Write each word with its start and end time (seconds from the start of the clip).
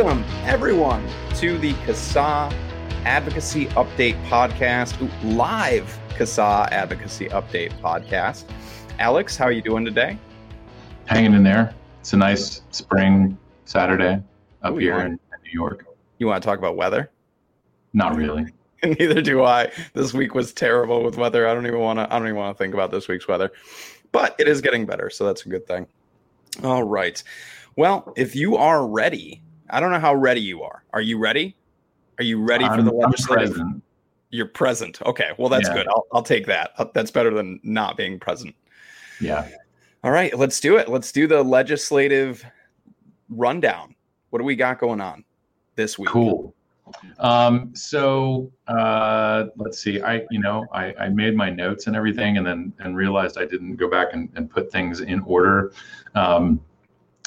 Welcome, 0.00 0.24
everyone, 0.44 1.06
to 1.34 1.58
the 1.58 1.74
CASAA 1.74 2.50
Advocacy 3.04 3.66
Update 3.66 4.18
Podcast, 4.28 4.96
live 5.36 5.94
CASAA 6.16 6.72
Advocacy 6.72 7.28
Update 7.28 7.78
Podcast. 7.82 8.44
Alex, 8.98 9.36
how 9.36 9.44
are 9.44 9.52
you 9.52 9.60
doing 9.60 9.84
today? 9.84 10.16
Hanging 11.04 11.34
in 11.34 11.42
there. 11.42 11.74
It's 12.00 12.14
a 12.14 12.16
nice 12.16 12.62
spring 12.70 13.36
Saturday 13.66 14.22
up 14.62 14.72
Ooh, 14.72 14.78
here 14.78 14.96
yeah. 14.96 15.04
in 15.04 15.10
New 15.10 15.50
York. 15.52 15.84
You 16.16 16.28
want 16.28 16.42
to 16.42 16.46
talk 16.48 16.58
about 16.58 16.76
weather? 16.78 17.10
Not 17.92 18.16
really. 18.16 18.46
Neither 18.82 19.20
do 19.20 19.44
I. 19.44 19.70
This 19.92 20.14
week 20.14 20.34
was 20.34 20.54
terrible 20.54 21.04
with 21.04 21.18
weather. 21.18 21.46
I 21.46 21.52
don't 21.52 21.66
even 21.66 21.80
want 21.80 21.98
to. 21.98 22.06
I 22.10 22.18
don't 22.18 22.26
even 22.26 22.38
want 22.38 22.56
to 22.56 22.58
think 22.64 22.72
about 22.72 22.90
this 22.90 23.06
week's 23.06 23.28
weather, 23.28 23.52
but 24.12 24.34
it 24.38 24.48
is 24.48 24.62
getting 24.62 24.86
better, 24.86 25.10
so 25.10 25.26
that's 25.26 25.44
a 25.44 25.50
good 25.50 25.66
thing. 25.66 25.86
All 26.64 26.84
right. 26.84 27.22
Well, 27.76 28.14
if 28.16 28.34
you 28.34 28.56
are 28.56 28.86
ready, 28.86 29.42
I 29.72 29.80
don't 29.80 29.90
know 29.90 30.00
how 30.00 30.14
ready 30.14 30.40
you 30.40 30.62
are. 30.62 30.82
Are 30.92 31.00
you 31.00 31.18
ready? 31.18 31.56
Are 32.18 32.24
you 32.24 32.42
ready 32.42 32.64
for 32.64 32.72
I'm- 32.72 32.84
the 32.84 32.92
legislative? 32.92 33.50
present. 33.52 33.82
You're 34.32 34.46
present. 34.46 35.02
Okay. 35.02 35.30
Well, 35.38 35.48
that's 35.48 35.66
Yeah. 35.68 35.74
good. 35.74 35.88
I'll, 35.88 36.06
I'll 36.12 36.22
take 36.22 36.46
that. 36.46 36.70
Uh, 36.78 36.84
That's 36.94 37.10
better 37.10 37.34
than 37.34 37.58
not 37.64 37.96
being 37.96 38.20
present. 38.20 38.54
Yeah. 39.20 39.48
All 40.04 40.12
right. 40.12 40.36
Let's 40.38 40.60
do 40.60 40.76
it. 40.76 40.88
Let's 40.88 41.10
do 41.10 41.26
the 41.26 41.42
legislative 41.42 42.44
rundown. 43.28 43.96
What 44.30 44.38
do 44.38 44.44
we 44.44 44.54
got 44.54 44.78
going 44.78 45.00
on 45.00 45.24
this 45.74 45.98
week? 45.98 46.08
Cool. 46.10 46.54
Um, 47.18 47.74
so 47.74 48.52
uh, 48.68 49.46
let's 49.56 49.78
see. 49.82 50.00
I, 50.00 50.22
you 50.30 50.38
know, 50.40 50.64
I, 50.72 50.94
I 50.94 51.08
made 51.08 51.34
my 51.36 51.50
notes 51.50 51.86
and 51.88 51.96
everything, 51.96 52.36
and 52.36 52.46
then 52.46 52.72
and 52.78 52.96
realized 52.96 53.36
I 53.36 53.44
didn't 53.46 53.76
go 53.76 53.88
back 53.90 54.08
and, 54.12 54.28
and 54.36 54.48
put 54.48 54.70
things 54.70 55.00
in 55.00 55.20
order. 55.20 55.72
Um, 56.14 56.60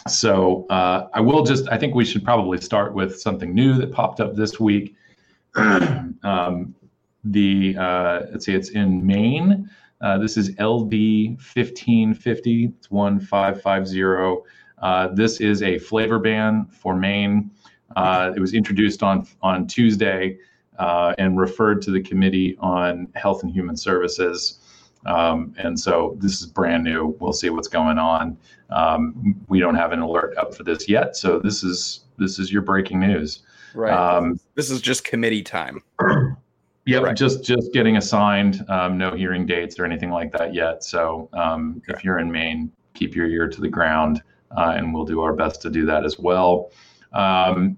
so 0.07 0.65
uh, 0.69 1.07
I 1.13 1.21
will 1.21 1.43
just. 1.43 1.67
I 1.69 1.77
think 1.77 1.95
we 1.95 2.05
should 2.05 2.23
probably 2.23 2.59
start 2.59 2.93
with 2.93 3.19
something 3.19 3.53
new 3.53 3.75
that 3.75 3.91
popped 3.91 4.19
up 4.19 4.35
this 4.35 4.59
week. 4.59 4.95
um, 5.55 6.75
the 7.23 7.75
uh, 7.77 8.21
let's 8.31 8.45
see, 8.45 8.53
it's 8.53 8.69
in 8.69 9.05
Maine. 9.05 9.69
Uh, 10.01 10.17
this 10.17 10.35
is 10.35 10.51
LD 10.59 11.41
fifteen 11.41 12.13
fifty. 12.13 12.65
It's 12.77 12.91
one 12.91 13.19
five 13.19 13.61
five 13.61 13.87
zero. 13.87 14.43
Uh, 14.81 15.07
this 15.07 15.39
is 15.39 15.61
a 15.63 15.79
flavor 15.79 16.19
ban 16.19 16.65
for 16.65 16.95
Maine. 16.95 17.51
Uh, 17.95 18.33
it 18.35 18.39
was 18.39 18.53
introduced 18.53 19.03
on 19.03 19.25
on 19.41 19.67
Tuesday 19.67 20.37
uh, 20.79 21.13
and 21.17 21.39
referred 21.39 21.81
to 21.83 21.91
the 21.91 22.01
Committee 22.01 22.57
on 22.59 23.07
Health 23.15 23.43
and 23.43 23.51
Human 23.51 23.77
Services. 23.77 24.59
Um, 25.05 25.53
and 25.57 25.79
so 25.79 26.15
this 26.19 26.41
is 26.41 26.47
brand 26.47 26.83
new. 26.83 27.15
We'll 27.19 27.33
see 27.33 27.49
what's 27.49 27.67
going 27.67 27.97
on. 27.97 28.37
Um, 28.69 29.35
we 29.47 29.59
don't 29.59 29.75
have 29.75 29.91
an 29.91 29.99
alert 29.99 30.35
up 30.37 30.55
for 30.55 30.63
this 30.63 30.87
yet, 30.89 31.15
so 31.15 31.39
this 31.39 31.63
is 31.63 32.01
this 32.17 32.39
is 32.39 32.51
your 32.51 32.61
breaking 32.61 32.99
news. 32.99 33.43
Right. 33.75 33.91
Um, 33.91 34.39
this 34.55 34.69
is 34.71 34.81
just 34.81 35.03
committee 35.03 35.43
time. 35.43 35.81
Yeah, 36.85 36.97
Right. 36.97 37.15
just 37.15 37.45
just 37.45 37.71
getting 37.71 37.95
assigned. 37.95 38.65
Um, 38.67 38.97
no 38.97 39.15
hearing 39.15 39.45
dates 39.45 39.79
or 39.79 39.85
anything 39.85 40.09
like 40.09 40.33
that 40.33 40.53
yet. 40.53 40.83
So 40.83 41.29
um, 41.31 41.81
Okay. 41.87 41.97
if 41.97 42.03
you're 42.03 42.19
in 42.19 42.29
Maine, 42.29 42.73
keep 42.93 43.15
your 43.15 43.25
ear 43.27 43.47
to 43.47 43.61
the 43.61 43.69
ground, 43.69 44.21
uh, 44.57 44.73
and 44.75 44.93
we'll 44.93 45.05
do 45.05 45.21
our 45.21 45.31
best 45.31 45.61
to 45.61 45.69
do 45.69 45.85
that 45.85 46.03
as 46.03 46.19
well. 46.19 46.71
Um, 47.13 47.77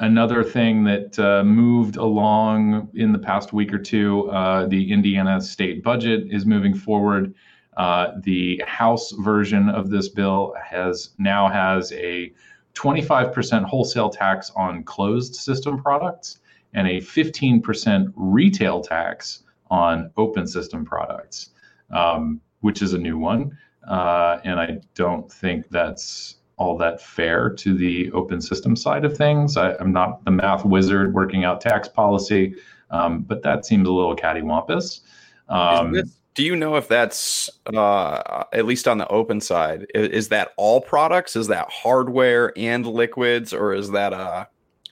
another 0.00 0.42
thing 0.42 0.84
that 0.84 1.18
uh, 1.18 1.42
moved 1.44 1.96
along 1.96 2.88
in 2.94 3.12
the 3.12 3.18
past 3.18 3.52
week 3.52 3.72
or 3.72 3.78
two, 3.78 4.30
uh, 4.30 4.66
the 4.66 4.92
Indiana 4.92 5.40
state 5.40 5.82
budget 5.82 6.28
is 6.30 6.44
moving 6.44 6.74
forward. 6.74 7.34
Uh, 7.76 8.12
the 8.22 8.62
House 8.66 9.12
version 9.12 9.68
of 9.68 9.90
this 9.90 10.08
bill 10.08 10.54
has 10.62 11.10
now 11.18 11.48
has 11.48 11.92
a 11.92 12.32
25% 12.74 13.64
wholesale 13.64 14.10
tax 14.10 14.50
on 14.54 14.82
closed 14.84 15.34
system 15.34 15.82
products 15.82 16.40
and 16.74 16.86
a 16.86 17.00
15% 17.00 18.12
retail 18.16 18.82
tax 18.82 19.44
on 19.70 20.10
open 20.16 20.46
system 20.46 20.84
products, 20.84 21.50
um, 21.90 22.40
which 22.60 22.82
is 22.82 22.92
a 22.92 22.98
new 22.98 23.18
one. 23.18 23.56
Uh, 23.88 24.38
and 24.44 24.60
I 24.60 24.78
don't 24.94 25.30
think 25.30 25.68
that's 25.70 26.36
all 26.58 26.76
that 26.78 27.00
fair 27.00 27.50
to 27.50 27.76
the 27.76 28.10
open 28.12 28.40
system 28.40 28.74
side 28.76 29.04
of 29.04 29.16
things. 29.16 29.56
I, 29.56 29.74
I'm 29.76 29.92
not 29.92 30.24
the 30.24 30.30
math 30.30 30.64
wizard 30.64 31.12
working 31.14 31.44
out 31.44 31.60
tax 31.60 31.86
policy, 31.88 32.54
um, 32.90 33.20
but 33.22 33.42
that 33.42 33.66
seems 33.66 33.86
a 33.88 33.92
little 33.92 34.16
cattywampus. 34.16 35.00
Um, 35.48 35.92
this- 35.92 36.16
do 36.34 36.44
you 36.44 36.54
know 36.54 36.76
if 36.76 36.86
that's 36.86 37.48
uh, 37.74 38.44
at 38.52 38.66
least 38.66 38.86
on 38.86 38.98
the 38.98 39.08
open 39.08 39.40
side? 39.40 39.86
i- 39.94 39.98
Is, 39.98 40.28
that 40.28 40.50
all 40.58 40.82
products? 40.82 41.34
Is 41.34 41.46
that 41.46 41.66
hardware 41.70 42.52
and 42.58 42.84
liquids, 42.86 43.54
or 43.54 43.72
is 43.72 43.90
that 43.92 44.12
uh, 44.12 44.44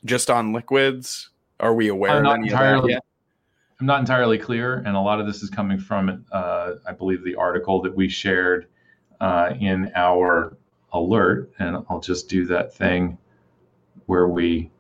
just 0.07 0.31
on 0.31 0.55
liquids? 0.55 1.29
Are 1.61 1.75
we 1.75 1.89
aware 1.89 2.13
I'm 2.13 2.17
of 2.19 2.23
not 2.23 2.35
any 2.39 2.49
of 2.49 2.53
that 2.59 2.65
entirely. 2.65 2.99
I'm 3.79 3.87
not 3.87 4.01
entirely 4.01 4.39
clear, 4.39 4.77
and 4.87 4.97
a 4.97 5.01
lot 5.01 5.21
of 5.21 5.27
this 5.27 5.43
is 5.43 5.51
coming 5.51 5.79
from, 5.79 6.25
uh, 6.33 6.73
I 6.89 6.93
believe, 6.93 7.23
the 7.25 7.35
article 7.35 7.83
that 7.83 7.95
we 7.95 8.09
shared 8.09 8.69
uh, 9.21 9.53
in 9.61 9.93
our 9.95 10.57
alert. 10.95 11.53
And 11.59 11.85
I'll 11.91 12.01
just 12.01 12.29
do 12.29 12.47
that 12.47 12.73
thing 12.73 13.19
where 14.07 14.29
we 14.29 14.71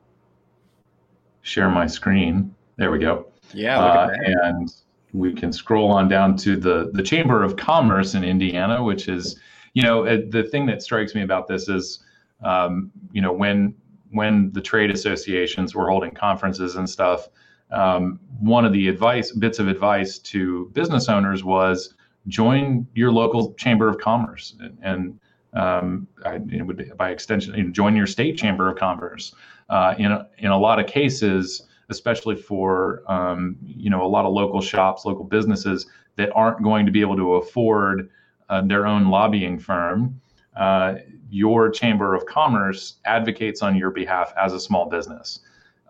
share 1.42 1.68
my 1.68 1.86
screen. 1.86 2.54
There 2.76 2.90
we 2.90 2.98
go. 2.98 3.26
Yeah. 3.52 3.78
Uh, 3.78 4.14
and 4.24 4.72
we 5.12 5.34
can 5.34 5.52
scroll 5.52 5.92
on 5.92 6.08
down 6.08 6.36
to 6.38 6.56
the 6.56 6.90
the 6.94 7.02
Chamber 7.02 7.42
of 7.42 7.56
Commerce 7.56 8.14
in 8.14 8.24
Indiana, 8.24 8.82
which 8.82 9.08
is, 9.08 9.38
you 9.74 9.82
know, 9.82 10.06
uh, 10.06 10.18
the 10.30 10.44
thing 10.44 10.66
that 10.66 10.82
strikes 10.82 11.14
me 11.14 11.22
about 11.22 11.46
this 11.46 11.68
is, 11.68 12.04
um, 12.42 12.90
you 13.12 13.20
know, 13.20 13.32
when 13.32 13.74
when 14.10 14.50
the 14.52 14.60
trade 14.60 14.90
associations 14.90 15.74
were 15.74 15.90
holding 15.90 16.12
conferences 16.12 16.76
and 16.76 16.88
stuff, 16.88 17.28
um, 17.70 18.18
one 18.40 18.64
of 18.64 18.72
the 18.72 18.88
advice 18.88 19.32
bits 19.32 19.58
of 19.58 19.68
advice 19.68 20.18
to 20.18 20.70
business 20.72 21.08
owners 21.08 21.44
was 21.44 21.94
join 22.28 22.86
your 22.94 23.12
local 23.12 23.52
chamber 23.54 23.88
of 23.88 23.98
commerce 23.98 24.54
and. 24.60 24.78
and 24.82 25.20
um, 25.54 26.06
I, 26.24 26.38
would, 26.38 26.92
by 26.96 27.10
extension, 27.10 27.54
you 27.54 27.64
know, 27.64 27.70
join 27.70 27.96
your 27.96 28.06
state 28.06 28.36
chamber 28.36 28.68
of 28.68 28.76
commerce. 28.76 29.34
Uh, 29.70 29.94
in 29.98 30.12
a, 30.12 30.28
in 30.38 30.50
a 30.50 30.58
lot 30.58 30.78
of 30.78 30.86
cases, 30.86 31.66
especially 31.88 32.36
for 32.36 33.02
um, 33.10 33.56
you 33.62 33.90
know 33.90 34.04
a 34.04 34.06
lot 34.08 34.24
of 34.24 34.32
local 34.32 34.60
shops, 34.60 35.04
local 35.04 35.24
businesses 35.24 35.86
that 36.16 36.30
aren't 36.34 36.62
going 36.62 36.86
to 36.86 36.92
be 36.92 37.00
able 37.00 37.16
to 37.16 37.34
afford 37.34 38.10
uh, 38.48 38.60
their 38.62 38.86
own 38.86 39.08
lobbying 39.08 39.58
firm. 39.58 40.20
Uh, 40.56 40.96
your 41.30 41.68
chamber 41.70 42.14
of 42.14 42.24
commerce 42.26 42.96
advocates 43.06 43.62
on 43.62 43.74
your 43.74 43.90
behalf 43.90 44.32
as 44.40 44.52
a 44.52 44.60
small 44.60 44.88
business, 44.88 45.40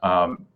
um, 0.02 0.46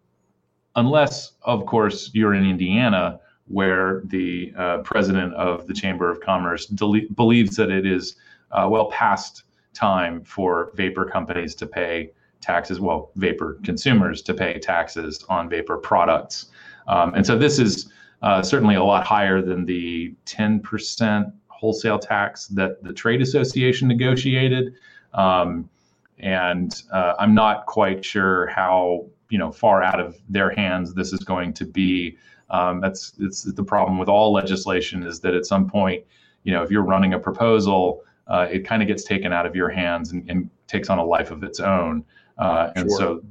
unless, 0.76 1.32
of 1.42 1.66
course, 1.66 2.10
you're 2.14 2.34
in 2.34 2.47
Indiana, 2.48 3.20
where 3.48 4.02
the 4.06 4.52
uh, 4.56 4.78
president 4.78 5.34
of 5.34 5.66
the 5.66 5.74
chamber 5.74 6.10
of 6.10 6.20
commerce 6.20 6.66
dele- 6.66 7.08
believes 7.16 7.56
that 7.56 7.70
it 7.70 7.84
is 7.84 8.16
uh, 8.53 8.69
well 8.70 8.91
past 8.91 9.44
time 9.75 10.22
for 10.25 10.72
vapor 10.75 11.04
companies 11.04 11.54
to 11.56 11.66
pay 11.66 12.10
taxes, 12.41 12.81
well, 12.81 13.10
vapor 13.16 13.59
consumers 13.64 14.22
to 14.22 14.34
pay 14.34 14.59
taxes 14.59 15.25
on 15.28 15.48
vapor 15.48 15.76
products. 15.76 16.47
Um, 16.86 17.14
and 17.14 17.26
so 17.26 17.36
this 17.36 17.59
is 17.59 17.91
uh, 18.22 18.42
certainly 18.42 18.76
a 18.76 18.82
lot 18.82 19.06
higher 19.06 19.42
than 19.42 19.64
the 19.64 20.14
10% 20.26 21.32
wholesale 21.48 21.98
tax 21.98 22.47
that 22.48 22.82
the 22.82 22.92
trade 22.92 23.20
association 23.20 23.88
negotiated. 23.88 24.75
Um, 25.15 25.68
and 26.18 26.83
uh, 26.92 27.15
I'm 27.18 27.34
not 27.34 27.66
quite 27.66 28.04
sure 28.04 28.47
how 28.48 29.06
you 29.30 29.39
know 29.39 29.53
far 29.53 29.83
out 29.83 30.00
of 30.00 30.16
their 30.28 30.50
hands 30.50 30.95
this 30.95 31.12
is 31.12 31.21
going 31.21 31.53
to 31.54 31.65
be. 31.65 32.16
Um, 32.50 32.80
that's 32.80 33.12
it's 33.21 33.42
the 33.42 33.62
problem 33.62 33.98
with 33.98 34.09
all 34.09 34.33
legislation 34.33 35.03
is 35.03 35.21
that 35.21 35.34
at 35.34 35.45
some 35.45 35.68
point, 35.68 36.03
you 36.45 36.53
know, 36.53 36.62
if 36.62 36.71
you're 36.71 36.83
running 36.83 37.15
a 37.15 37.18
proposal, 37.18 38.03
uh, 38.28 38.47
it 38.51 38.65
kind 38.65 38.83
of 38.83 38.89
gets 38.89 39.04
taken 39.04 39.33
out 39.33 39.47
of 39.47 39.57
your 39.57 39.69
hands 39.69 40.13
and, 40.13 40.28
and 40.28 40.51
takes 40.66 40.91
on 40.91 40.98
a 40.98 41.04
life 41.04 41.30
of 41.30 41.42
its 41.42 41.60
own. 41.60 42.04
Uh, 42.36 42.71
and 42.77 42.89
Sure. 42.91 42.98
so 42.98 43.22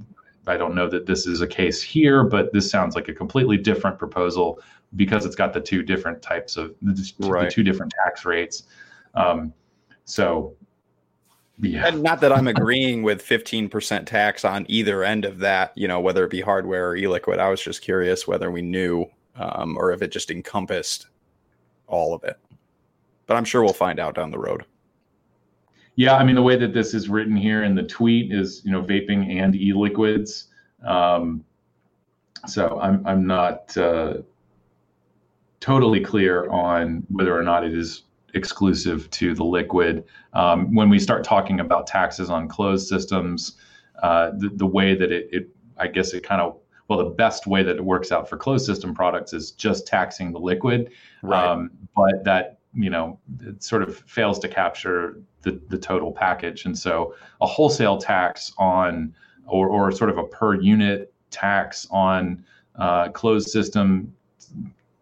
I 0.47 0.57
don't 0.57 0.75
know 0.75 0.89
that 0.89 1.05
this 1.05 1.27
is 1.27 1.41
a 1.41 1.47
case 1.47 1.81
here, 1.81 2.23
but 2.23 2.51
this 2.53 2.69
sounds 2.69 2.95
like 2.95 3.07
a 3.07 3.13
completely 3.13 3.57
different 3.57 3.99
proposal 3.99 4.59
because 4.95 5.25
it's 5.25 5.35
got 5.35 5.53
the 5.53 5.61
two 5.61 5.83
different 5.83 6.21
types 6.21 6.57
of 6.57 6.73
the, 6.81 6.93
the 7.19 7.49
two 7.51 7.63
different 7.63 7.93
tax 8.03 8.25
rates. 8.25 8.63
Um, 9.13 9.53
so, 10.05 10.55
yeah, 11.59 11.87
And 11.87 12.01
not 12.01 12.21
that 12.21 12.31
I'm 12.31 12.47
agreeing 12.47 13.03
with 13.03 13.23
15% 13.23 14.05
tax 14.05 14.45
on 14.45 14.65
either 14.69 15.03
end 15.03 15.25
of 15.25 15.39
that, 15.39 15.73
you 15.75 15.87
know, 15.87 15.99
whether 15.99 16.23
it 16.23 16.29
be 16.29 16.41
hardware 16.41 16.89
or 16.89 16.95
e-liquid. 16.95 17.39
I 17.39 17.49
was 17.49 17.61
just 17.61 17.81
curious 17.81 18.27
whether 18.27 18.49
we 18.51 18.61
knew 18.61 19.05
um, 19.35 19.75
or 19.77 19.91
if 19.91 20.01
it 20.01 20.11
just 20.11 20.31
encompassed 20.31 21.07
all 21.87 22.13
of 22.13 22.23
it. 22.23 22.37
But 23.25 23.35
I'm 23.35 23.45
sure 23.45 23.63
we'll 23.63 23.73
find 23.73 23.99
out 23.99 24.15
down 24.15 24.31
the 24.31 24.39
road. 24.39 24.65
Yeah, 25.97 26.15
I 26.15 26.23
mean 26.23 26.35
the 26.35 26.43
way 26.43 26.55
that 26.55 26.73
this 26.73 26.93
is 26.93 27.09
written 27.09 27.35
here 27.35 27.63
in 27.63 27.75
the 27.75 27.83
tweet 27.83 28.31
is 28.31 28.61
you 28.63 28.71
know 28.71 28.81
vaping 28.81 29.41
and 29.41 29.55
e-liquids. 29.55 30.47
Um, 30.85 31.43
so 32.47 32.79
I'm 32.79 33.05
I'm 33.05 33.27
not 33.27 33.75
uh, 33.75 34.19
totally 35.59 35.99
clear 35.99 36.49
on 36.49 37.03
whether 37.09 37.37
or 37.37 37.43
not 37.43 37.65
it 37.65 37.73
is 37.73 38.03
exclusive 38.33 39.09
to 39.09 39.33
the 39.33 39.43
liquid. 39.43 40.05
Um, 40.33 40.73
when 40.73 40.89
we 40.89 40.99
start 40.99 41.23
talking 41.23 41.59
about 41.59 41.87
taxes 41.87 42.29
on 42.29 42.47
closed 42.47 42.87
systems, 42.87 43.57
uh, 44.03 44.31
the, 44.37 44.49
the 44.53 44.65
way 44.65 44.95
that 44.95 45.11
it, 45.11 45.29
it, 45.31 45.49
I 45.77 45.87
guess 45.87 46.13
it 46.13 46.23
kind 46.23 46.41
of, 46.41 46.57
well, 46.87 46.99
the 46.99 47.09
best 47.15 47.47
way 47.47 47.63
that 47.63 47.75
it 47.75 47.83
works 47.83 48.11
out 48.11 48.29
for 48.29 48.37
closed 48.37 48.65
system 48.65 48.93
products 48.93 49.33
is 49.33 49.51
just 49.51 49.87
taxing 49.87 50.31
the 50.31 50.39
liquid. 50.39 50.91
Right. 51.23 51.43
Um, 51.43 51.71
but 51.95 52.23
that, 52.23 52.59
you 52.73 52.89
know, 52.89 53.19
it 53.41 53.63
sort 53.63 53.81
of 53.81 53.97
fails 54.01 54.39
to 54.39 54.47
capture 54.47 55.21
the, 55.47 55.61
the 55.69 55.77
total 55.77 56.11
package. 56.11 56.65
And 56.65 56.77
so 56.77 57.15
a 57.41 57.47
wholesale 57.47 57.97
tax 57.97 58.51
on, 58.57 59.15
or, 59.45 59.67
or 59.69 59.91
sort 59.91 60.09
of 60.09 60.17
a 60.17 60.23
per 60.23 60.59
unit 60.59 61.13
tax 61.31 61.87
on 61.89 62.43
uh, 62.75 63.09
closed 63.09 63.49
system 63.49 64.13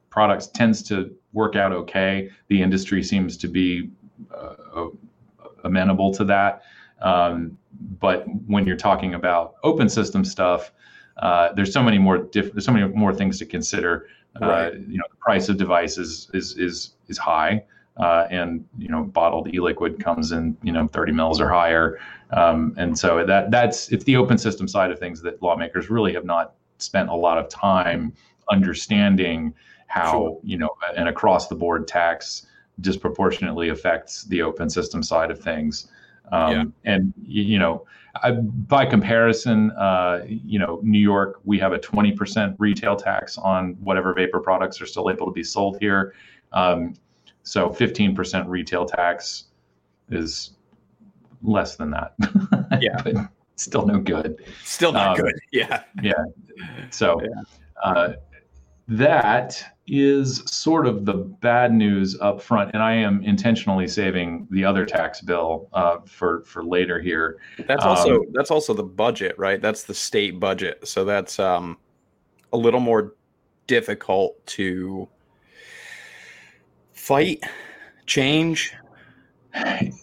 products 0.09 0.47
tends 0.47 0.81
to 0.83 1.13
work 1.33 1.55
out 1.55 1.71
okay. 1.73 2.29
The 2.47 2.61
industry 2.61 3.03
seems 3.03 3.37
to 3.37 3.47
be 3.47 3.89
uh, 4.33 4.87
amenable 5.63 6.13
to 6.13 6.23
that. 6.25 6.63
Um, 7.01 7.57
but 7.99 8.25
when 8.47 8.65
you're 8.65 8.77
talking 8.77 9.13
about 9.15 9.55
open 9.63 9.89
system 9.89 10.23
stuff, 10.23 10.71
uh, 11.17 11.51
there's 11.53 11.73
so 11.73 11.83
many 11.83 11.97
more 11.97 12.17
diff- 12.17 12.53
there's 12.53 12.65
so 12.65 12.71
many 12.71 12.87
more 12.93 13.13
things 13.13 13.39
to 13.39 13.45
consider. 13.45 14.07
Uh, 14.41 14.47
right. 14.47 14.73
you 14.73 14.97
know, 14.97 15.03
the 15.09 15.17
price 15.17 15.49
of 15.49 15.57
devices 15.57 16.29
is 16.33 16.57
is 16.57 16.95
is 17.07 17.17
high, 17.17 17.63
uh, 17.97 18.27
and 18.29 18.65
you 18.77 18.89
know, 18.89 19.03
bottled 19.03 19.53
e-liquid 19.53 20.03
comes 20.03 20.31
in 20.31 20.57
you 20.63 20.71
know 20.71 20.87
30 20.87 21.11
mils 21.13 21.39
or 21.39 21.49
higher, 21.49 21.99
um, 22.31 22.73
and 22.77 22.97
so 22.97 23.25
that 23.25 23.51
that's 23.51 23.89
it's 23.91 24.03
the 24.03 24.15
open 24.15 24.37
system 24.37 24.67
side 24.67 24.91
of 24.91 24.99
things 24.99 25.21
that 25.21 25.41
lawmakers 25.41 25.89
really 25.89 26.13
have 26.13 26.25
not 26.25 26.55
spent 26.77 27.09
a 27.09 27.15
lot 27.15 27.37
of 27.37 27.47
time 27.47 28.13
understanding 28.51 29.53
how 29.87 30.11
sure. 30.11 30.39
you 30.43 30.57
know 30.57 30.69
an 30.97 31.07
across 31.07 31.47
the 31.47 31.55
board 31.55 31.87
tax 31.87 32.47
disproportionately 32.81 33.69
affects 33.69 34.23
the 34.25 34.41
open 34.41 34.69
system 34.69 35.01
side 35.01 35.31
of 35.31 35.39
things. 35.39 35.87
Um, 36.31 36.51
yeah. 36.51 36.93
And 36.93 37.13
you 37.23 37.59
know, 37.59 37.85
I, 38.23 38.31
by 38.31 38.85
comparison, 38.85 39.71
uh, 39.71 40.25
you 40.27 40.59
know, 40.59 40.79
New 40.83 40.99
York, 40.99 41.39
we 41.43 41.59
have 41.59 41.73
a 41.73 41.79
20% 41.79 42.55
retail 42.57 42.95
tax 42.95 43.37
on 43.37 43.77
whatever 43.81 44.13
vapor 44.13 44.39
products 44.39 44.81
are 44.81 44.85
still 44.85 45.09
able 45.09 45.25
to 45.25 45.31
be 45.31 45.43
sold 45.43 45.77
here. 45.79 46.13
Um, 46.53 46.95
so 47.45 47.69
15% 47.69 48.47
retail 48.47 48.85
tax 48.85 49.45
is 50.09 50.51
less 51.41 51.75
than 51.75 51.91
that. 51.91 52.13
Yeah. 52.81 53.01
but 53.03 53.15
still 53.55 53.85
no 53.85 53.99
good. 53.99 54.43
Still 54.65 54.91
not 54.91 55.17
um, 55.17 55.25
good. 55.25 55.39
Yeah. 55.51 55.83
Yeah. 56.01 56.25
So 56.89 57.21
yeah. 57.21 57.41
Uh, 57.83 58.13
that 58.87 59.63
is 59.87 60.43
sort 60.45 60.87
of 60.87 61.05
the 61.05 61.13
bad 61.13 61.71
news 61.71 62.17
up 62.19 62.41
front, 62.41 62.71
and 62.73 62.81
I 62.81 62.93
am 62.93 63.23
intentionally 63.23 63.87
saving 63.87 64.47
the 64.51 64.65
other 64.65 64.85
tax 64.85 65.21
bill 65.21 65.69
uh, 65.73 65.97
for 66.05 66.41
for 66.41 66.63
later 66.63 66.99
here. 66.99 67.37
That's 67.67 67.85
also 67.85 68.15
um, 68.15 68.25
that's 68.33 68.51
also 68.51 68.73
the 68.73 68.83
budget, 68.83 69.37
right? 69.37 69.61
That's 69.61 69.83
the 69.83 69.93
state 69.93 70.39
budget, 70.39 70.87
so 70.87 71.05
that's 71.05 71.39
um, 71.39 71.77
a 72.51 72.57
little 72.57 72.79
more 72.79 73.13
difficult 73.67 74.45
to 74.47 75.07
fight, 77.05 77.43
change, 78.05 78.73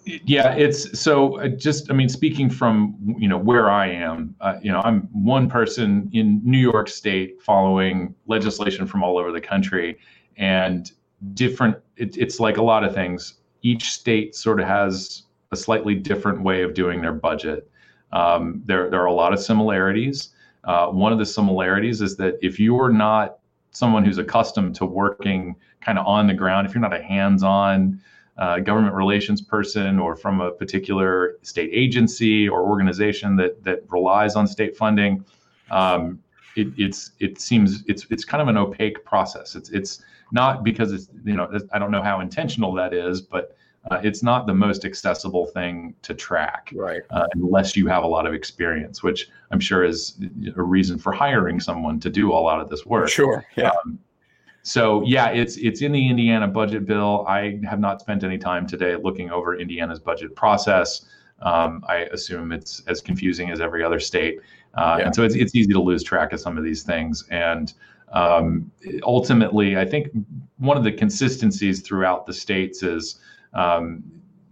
yeah, 0.04 0.54
it's 0.54 0.98
so 0.98 1.38
uh, 1.40 1.48
just, 1.48 1.90
I 1.90 1.94
mean, 1.94 2.08
speaking 2.08 2.48
from, 2.48 2.96
you 3.18 3.28
know, 3.28 3.36
where 3.36 3.70
I 3.70 3.88
am, 3.88 4.34
uh, 4.40 4.58
you 4.62 4.72
know, 4.72 4.80
I'm 4.80 5.02
one 5.12 5.48
person 5.48 6.08
in 6.12 6.40
New 6.42 6.58
York 6.58 6.88
State 6.88 7.42
following 7.42 8.14
legislation 8.26 8.86
from 8.86 9.02
all 9.02 9.18
over 9.18 9.30
the 9.30 9.40
country 9.40 9.98
and 10.36 10.90
different, 11.34 11.76
it, 11.96 12.16
it's 12.16 12.40
like 12.40 12.56
a 12.56 12.62
lot 12.62 12.82
of 12.82 12.94
things. 12.94 13.34
Each 13.62 13.92
state 13.92 14.34
sort 14.34 14.58
of 14.60 14.66
has 14.66 15.24
a 15.50 15.56
slightly 15.56 15.94
different 15.94 16.42
way 16.42 16.62
of 16.62 16.72
doing 16.72 17.02
their 17.02 17.12
budget. 17.12 17.70
Um, 18.12 18.62
there, 18.64 18.88
there 18.90 19.00
are 19.00 19.06
a 19.06 19.12
lot 19.12 19.32
of 19.32 19.40
similarities. 19.40 20.30
Uh, 20.64 20.86
one 20.86 21.12
of 21.12 21.18
the 21.18 21.26
similarities 21.26 22.00
is 22.00 22.16
that 22.16 22.38
if 22.40 22.58
you're 22.58 22.92
not 22.92 23.38
someone 23.72 24.04
who's 24.04 24.18
accustomed 24.18 24.74
to 24.76 24.86
working 24.86 25.56
kind 25.80 25.98
of 25.98 26.06
on 26.06 26.26
the 26.26 26.34
ground, 26.34 26.66
if 26.66 26.74
you're 26.74 26.80
not 26.80 26.94
a 26.94 27.02
hands 27.02 27.42
on, 27.42 28.00
uh, 28.38 28.58
government 28.60 28.94
relations 28.94 29.42
person 29.42 29.98
or 29.98 30.16
from 30.16 30.40
a 30.40 30.50
particular 30.50 31.36
state 31.42 31.70
agency 31.72 32.48
or 32.48 32.62
organization 32.62 33.36
that 33.36 33.62
that 33.64 33.82
relies 33.90 34.36
on 34.36 34.46
state 34.46 34.76
funding, 34.76 35.24
um, 35.70 36.18
it, 36.56 36.68
it's 36.76 37.12
it 37.18 37.40
seems 37.40 37.82
it's 37.86 38.06
it's 38.10 38.24
kind 38.24 38.40
of 38.40 38.48
an 38.48 38.56
opaque 38.56 39.04
process. 39.04 39.54
It's 39.54 39.70
it's 39.70 40.02
not 40.30 40.64
because 40.64 40.92
it's 40.92 41.08
you 41.24 41.34
know 41.34 41.50
I 41.72 41.78
don't 41.78 41.90
know 41.90 42.02
how 42.02 42.20
intentional 42.20 42.72
that 42.74 42.94
is, 42.94 43.20
but 43.20 43.56
uh, 43.90 44.00
it's 44.02 44.22
not 44.22 44.46
the 44.46 44.54
most 44.54 44.84
accessible 44.84 45.46
thing 45.46 45.94
to 46.02 46.14
track, 46.14 46.70
right? 46.74 47.02
Uh, 47.10 47.26
unless 47.34 47.76
you 47.76 47.86
have 47.88 48.04
a 48.04 48.06
lot 48.06 48.26
of 48.26 48.34
experience, 48.34 49.02
which 49.02 49.28
I'm 49.50 49.60
sure 49.60 49.84
is 49.84 50.18
a 50.56 50.62
reason 50.62 50.98
for 50.98 51.12
hiring 51.12 51.58
someone 51.58 51.98
to 52.00 52.10
do 52.10 52.32
a 52.32 52.34
lot 52.34 52.60
of 52.60 52.68
this 52.68 52.86
work. 52.86 53.08
Sure, 53.08 53.44
yeah. 53.56 53.70
Um, 53.84 53.98
so 54.62 55.02
yeah, 55.04 55.30
it's 55.30 55.56
it's 55.56 55.82
in 55.82 55.90
the 55.90 56.08
Indiana 56.08 56.46
budget 56.46 56.86
bill. 56.86 57.24
I 57.26 57.58
have 57.68 57.80
not 57.80 58.00
spent 58.00 58.22
any 58.22 58.38
time 58.38 58.66
today 58.66 58.94
looking 58.94 59.30
over 59.30 59.56
Indiana's 59.56 59.98
budget 59.98 60.36
process. 60.36 61.06
Um, 61.40 61.84
I 61.88 62.08
assume 62.12 62.52
it's 62.52 62.82
as 62.86 63.00
confusing 63.00 63.50
as 63.50 63.60
every 63.60 63.82
other 63.82 63.98
state, 63.98 64.38
uh, 64.74 64.96
yeah. 64.98 65.06
and 65.06 65.14
so 65.14 65.24
it's 65.24 65.34
it's 65.34 65.56
easy 65.56 65.72
to 65.72 65.82
lose 65.82 66.04
track 66.04 66.32
of 66.32 66.38
some 66.38 66.56
of 66.56 66.62
these 66.62 66.84
things. 66.84 67.24
And 67.30 67.74
um, 68.12 68.70
ultimately, 69.02 69.76
I 69.76 69.84
think 69.84 70.10
one 70.58 70.76
of 70.76 70.84
the 70.84 70.92
consistencies 70.92 71.80
throughout 71.80 72.26
the 72.26 72.32
states 72.32 72.84
is, 72.84 73.18
um, 73.54 74.02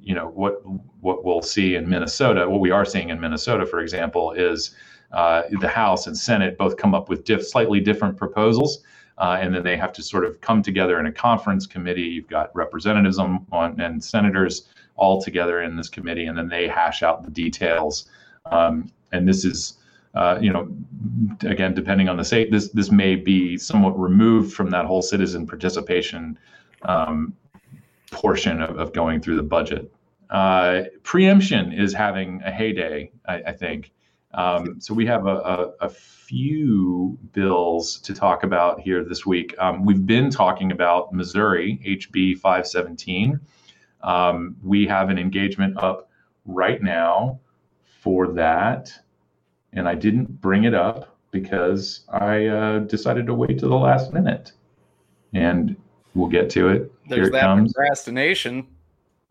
you 0.00 0.14
know, 0.14 0.28
what 0.28 0.62
what 1.00 1.24
we'll 1.24 1.42
see 1.42 1.76
in 1.76 1.88
Minnesota, 1.88 2.48
what 2.48 2.60
we 2.60 2.70
are 2.70 2.84
seeing 2.84 3.10
in 3.10 3.20
Minnesota, 3.20 3.64
for 3.64 3.80
example, 3.80 4.32
is 4.32 4.74
uh, 5.12 5.42
the 5.60 5.68
House 5.68 6.06
and 6.06 6.16
Senate 6.16 6.58
both 6.58 6.76
come 6.76 6.94
up 6.94 7.08
with 7.08 7.24
diff- 7.24 7.46
slightly 7.46 7.80
different 7.80 8.16
proposals. 8.16 8.82
Uh, 9.18 9.38
and 9.38 9.54
then 9.54 9.62
they 9.62 9.76
have 9.76 9.92
to 9.92 10.02
sort 10.02 10.24
of 10.24 10.40
come 10.40 10.62
together 10.62 10.98
in 10.98 11.04
a 11.04 11.12
conference 11.12 11.66
committee. 11.66 12.02
You've 12.02 12.26
got 12.28 12.54
representatives 12.56 13.18
on, 13.18 13.46
on, 13.52 13.78
and 13.78 14.02
senators 14.02 14.68
all 14.96 15.20
together 15.20 15.60
in 15.60 15.76
this 15.76 15.90
committee, 15.90 16.24
and 16.24 16.36
then 16.38 16.48
they 16.48 16.66
hash 16.66 17.02
out 17.02 17.22
the 17.22 17.30
details. 17.30 18.08
Um, 18.46 18.90
and 19.12 19.28
this 19.28 19.44
is, 19.44 19.74
uh, 20.14 20.38
you 20.40 20.50
know, 20.52 20.74
again, 21.42 21.74
depending 21.74 22.08
on 22.08 22.16
the 22.16 22.24
state, 22.24 22.50
this 22.50 22.70
this 22.70 22.90
may 22.90 23.14
be 23.14 23.58
somewhat 23.58 23.98
removed 24.00 24.54
from 24.54 24.70
that 24.70 24.86
whole 24.86 25.02
citizen 25.02 25.46
participation 25.46 26.38
um, 26.82 27.34
portion 28.10 28.60
of, 28.60 28.78
of, 28.78 28.92
going 28.92 29.20
through 29.20 29.36
the 29.36 29.42
budget. 29.42 29.92
Uh, 30.30 30.82
preemption 31.02 31.72
is 31.72 31.92
having 31.92 32.40
a 32.44 32.50
heyday, 32.50 33.10
I, 33.26 33.42
I 33.46 33.52
think. 33.52 33.92
Um, 34.32 34.80
so 34.80 34.94
we 34.94 35.06
have 35.06 35.26
a, 35.26 35.36
a, 35.36 35.86
a, 35.86 35.88
few 35.88 37.18
bills 37.32 37.98
to 37.98 38.14
talk 38.14 38.44
about 38.44 38.78
here 38.78 39.02
this 39.02 39.26
week. 39.26 39.52
Um, 39.58 39.84
we've 39.84 40.06
been 40.06 40.30
talking 40.30 40.70
about 40.70 41.12
Missouri, 41.12 41.80
HB 41.84 42.38
517. 42.38 43.40
Um, 44.02 44.56
we 44.62 44.86
have 44.86 45.10
an 45.10 45.18
engagement 45.18 45.76
up 45.78 46.08
right 46.44 46.80
now 46.80 47.40
for 48.00 48.28
that. 48.34 48.92
And 49.72 49.88
I 49.88 49.96
didn't 49.96 50.40
bring 50.40 50.64
it 50.64 50.74
up 50.74 51.16
because 51.32 52.04
I 52.08 52.46
uh, 52.46 52.78
decided 52.80 53.26
to 53.26 53.34
wait 53.34 53.58
to 53.58 53.68
the 53.68 53.76
last 53.76 54.12
minute. 54.12 54.52
And 55.32 55.76
we'll 56.14 56.28
get 56.28 56.50
to 56.50 56.68
it. 56.68 56.92
There's 57.08 57.18
Here 57.18 57.28
it 57.28 57.32
that 57.32 57.42
comes. 57.42 57.72
procrastination. 57.72 58.66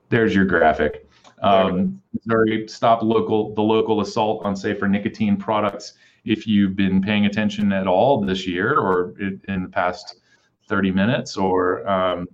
There's 0.10 0.34
your 0.34 0.46
graphic. 0.46 1.08
Um, 1.42 2.02
Missouri 2.14 2.68
stopped 2.68 3.04
local 3.04 3.54
the 3.56 3.62
local 3.62 4.02
assault 4.02 4.44
on 4.46 4.56
safer 4.56 4.88
nicotine 4.88 5.38
products. 5.38 5.94
If 6.26 6.46
you've 6.46 6.76
been 6.76 7.02
paying 7.02 7.26
attention 7.26 7.72
at 7.72 7.88
all 7.88 8.22
this 8.22 8.46
year 8.46 8.78
or 8.78 9.14
in 9.20 9.64
the 9.64 9.70
past 9.70 10.18
30 10.68 10.92
minutes 10.92 11.38
or 11.38 11.88
um, 11.88 12.28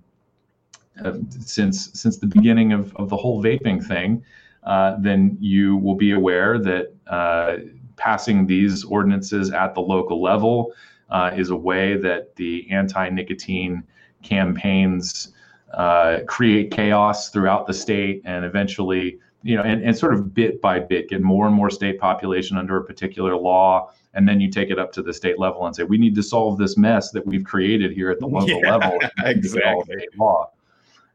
uh, 1.03 1.13
since 1.39 1.91
since 1.93 2.17
the 2.17 2.27
beginning 2.27 2.73
of, 2.73 2.95
of 2.95 3.09
the 3.09 3.17
whole 3.17 3.43
vaping 3.43 3.85
thing, 3.85 4.23
uh, 4.63 4.95
then 4.99 5.37
you 5.39 5.77
will 5.77 5.95
be 5.95 6.11
aware 6.11 6.57
that 6.57 6.93
uh, 7.07 7.57
passing 7.97 8.47
these 8.47 8.83
ordinances 8.83 9.51
at 9.51 9.75
the 9.75 9.81
local 9.81 10.21
level 10.21 10.73
uh, 11.09 11.31
is 11.35 11.49
a 11.49 11.55
way 11.55 11.95
that 11.97 12.35
the 12.35 12.69
anti-nicotine 12.71 13.83
campaigns 14.25 15.29
uh, 15.73 16.19
create 16.27 16.71
chaos 16.71 17.29
throughout 17.29 17.67
the 17.67 17.73
state 17.73 18.21
and 18.25 18.45
eventually 18.45 19.19
you 19.43 19.55
know 19.55 19.61
and, 19.63 19.83
and 19.83 19.97
sort 19.97 20.13
of 20.13 20.33
bit 20.33 20.61
by 20.61 20.79
bit 20.79 21.09
get 21.09 21.21
more 21.21 21.45
and 21.45 21.55
more 21.55 21.69
state 21.69 21.99
population 21.99 22.57
under 22.57 22.77
a 22.77 22.83
particular 22.83 23.35
law. 23.35 23.91
And 24.13 24.27
then 24.29 24.39
you 24.39 24.49
take 24.49 24.69
it 24.69 24.79
up 24.79 24.93
to 24.93 25.01
the 25.01 25.13
state 25.13 25.37
level 25.37 25.65
and 25.65 25.75
say 25.75 25.83
we 25.83 25.97
need 25.97 26.15
to 26.15 26.23
solve 26.23 26.57
this 26.57 26.77
mess 26.77 27.11
that 27.11 27.25
we've 27.25 27.43
created 27.43 27.91
here 27.91 28.09
at 28.09 28.19
the 28.19 28.27
local 28.37 28.61
yeah, 28.61 28.77
level 28.77 28.99
exactly. 29.25 30.07
law. 30.17 30.51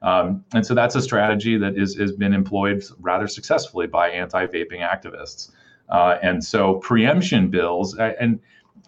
Um, 0.02 0.44
and 0.52 0.64
so 0.64 0.74
that's 0.74 0.94
a 0.94 1.02
strategy 1.02 1.56
that 1.56 1.76
is 1.76 1.96
has 1.96 2.12
been 2.12 2.34
employed 2.34 2.84
rather 3.00 3.26
successfully 3.26 3.86
by 3.86 4.10
anti-vaping 4.10 4.80
activists. 4.80 5.50
Uh, 5.88 6.18
and 6.22 6.44
so 6.44 6.74
preemption 6.74 7.48
bills 7.48 7.96
and 7.96 8.38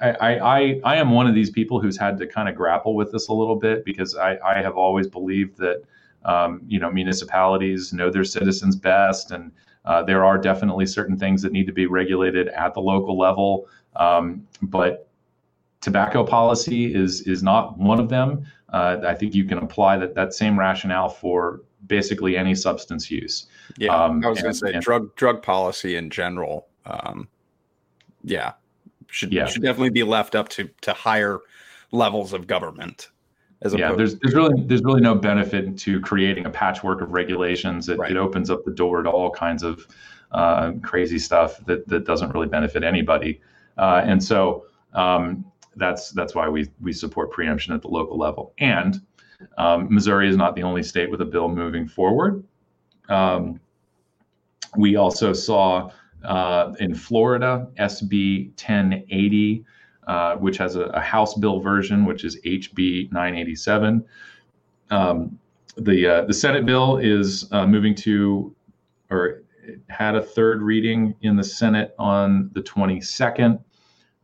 I, 0.01 0.39
I, 0.39 0.81
I 0.85 0.97
am 0.97 1.11
one 1.11 1.27
of 1.27 1.35
these 1.35 1.51
people 1.51 1.81
who's 1.81 1.97
had 1.97 2.19
to 2.19 2.27
kind 2.27 2.49
of 2.49 2.55
grapple 2.55 2.95
with 2.95 3.13
this 3.13 3.29
a 3.29 3.33
little 3.33 3.57
bit 3.57 3.85
because 3.85 4.17
I, 4.17 4.39
I 4.45 4.63
have 4.63 4.77
always 4.77 5.07
believed 5.07 5.59
that 5.59 5.83
um, 6.25 6.63
you 6.67 6.79
know, 6.79 6.91
municipalities 6.91 7.93
know 7.93 8.11
their 8.11 8.25
citizens 8.25 8.77
best, 8.77 9.31
and 9.31 9.53
uh, 9.85 10.03
there 10.03 10.25
are 10.25 10.39
definitely 10.39 10.87
certain 10.87 11.17
things 11.17 11.43
that 11.43 11.53
need 11.53 11.67
to 11.67 11.73
be 11.73 11.87
regulated 11.87 12.49
at 12.49 12.75
the 12.75 12.81
local 12.81 13.19
level. 13.19 13.69
Um, 13.97 14.47
but 14.63 15.09
tobacco 15.81 16.25
policy 16.25 16.95
is 16.95 17.23
is 17.23 17.43
not 17.43 17.79
one 17.79 18.01
of 18.01 18.09
them. 18.09 18.45
Uh, 18.73 18.99
I 19.07 19.15
think 19.15 19.35
you 19.35 19.45
can 19.45 19.59
apply 19.59 19.99
that 19.99 20.15
that 20.15 20.33
same 20.33 20.59
rationale 20.59 21.09
for 21.09 21.63
basically 21.87 22.37
any 22.37 22.55
substance 22.55 23.11
use. 23.11 23.47
Yeah, 23.77 23.95
um, 23.95 24.25
I 24.25 24.29
was 24.29 24.41
going 24.41 24.53
to 24.53 24.59
say 24.59 24.73
and, 24.73 24.83
drug 24.83 25.15
drug 25.17 25.43
policy 25.43 25.97
in 25.97 26.11
general. 26.11 26.69
Um, 26.87 27.29
yeah, 28.23 28.53
should 29.13 29.33
yeah. 29.33 29.47
should 29.47 29.63
definitely 29.63 29.91
be 29.91 30.03
left 30.03 30.35
up 30.35 30.49
to 30.49 30.69
to 30.81 30.93
higher 30.93 31.39
levels 31.93 32.33
of 32.33 32.47
government. 32.47 33.11
As 33.61 33.75
yeah, 33.75 33.93
there's 33.93 34.19
there's 34.19 34.35
really 34.35 34.63
there's 34.67 34.83
really 34.83 35.03
no 35.03 35.15
benefit 35.15 35.79
to 35.79 36.01
creating 36.01 36.47
a 36.47 36.51
patchwork 36.51 37.01
of 37.01 37.13
regulations. 37.13 37.89
It, 37.89 37.99
right. 37.99 38.11
it 38.11 38.17
opens 38.17 38.51
up 38.51 38.65
the 38.65 38.73
door 38.73 39.03
to 39.03 39.11
all 39.11 39.31
kinds 39.31 39.63
of 39.63 39.87
uh, 40.33 40.73
crazy 40.83 41.19
stuff 41.19 41.65
that 41.67 41.87
that 41.89 42.05
doesn't 42.05 42.33
really 42.33 42.49
benefit 42.49 42.83
anybody. 42.83 43.41
Uh, 43.77 44.03
and 44.05 44.23
so 44.23 44.65
um, 44.95 45.45
that's 45.77 46.11
that's 46.11 46.35
why 46.35 46.49
we 46.49 46.69
we 46.81 46.93
support 46.93 47.31
preemption 47.31 47.75
at 47.75 47.83
the 47.83 47.89
local 47.89 48.19
level. 48.19 48.55
And 48.59 49.01
um, 49.59 49.93
Missouri 49.93 50.29
is 50.29 50.37
not 50.37 50.57
the 50.57 50.63
only 50.63 50.83
state 50.83 51.11
with 51.11 51.21
a 51.21 51.27
bill 51.27 51.49
moving 51.49 51.87
forward. 51.87 52.43
Um, 53.09 53.61
we 54.77 54.97
also 54.97 55.33
saw 55.33 55.91
uh, 56.25 56.73
in 56.81 56.95
Florida 56.95 57.69
SB 57.79 58.49
1080, 58.51 59.65
uh, 60.07 60.37
which 60.37 60.57
has 60.59 60.77
a, 60.77 60.83
a, 60.87 61.01
House 61.01 61.35
bill 61.35 61.61
version, 61.61 62.05
which 62.05 62.25
is 62.25 62.41
HB 62.43 63.13
987. 63.13 64.05
Um, 64.91 65.39
the 65.77 66.07
uh, 66.07 66.25
the 66.25 66.35
Senate 66.35 66.67
bill 66.67 66.99
is 66.99 67.51
uh, 67.53 67.67
moving 67.67 67.95
to, 67.97 68.55
or 69.11 69.43
had 69.89 70.15
a 70.15 70.23
third 70.23 70.61
reading 70.63 71.15
in 71.23 71.37
the 71.37 71.45
Senate 71.45 71.95
on 71.99 72.51
the 72.53 72.63
22nd. 72.63 73.63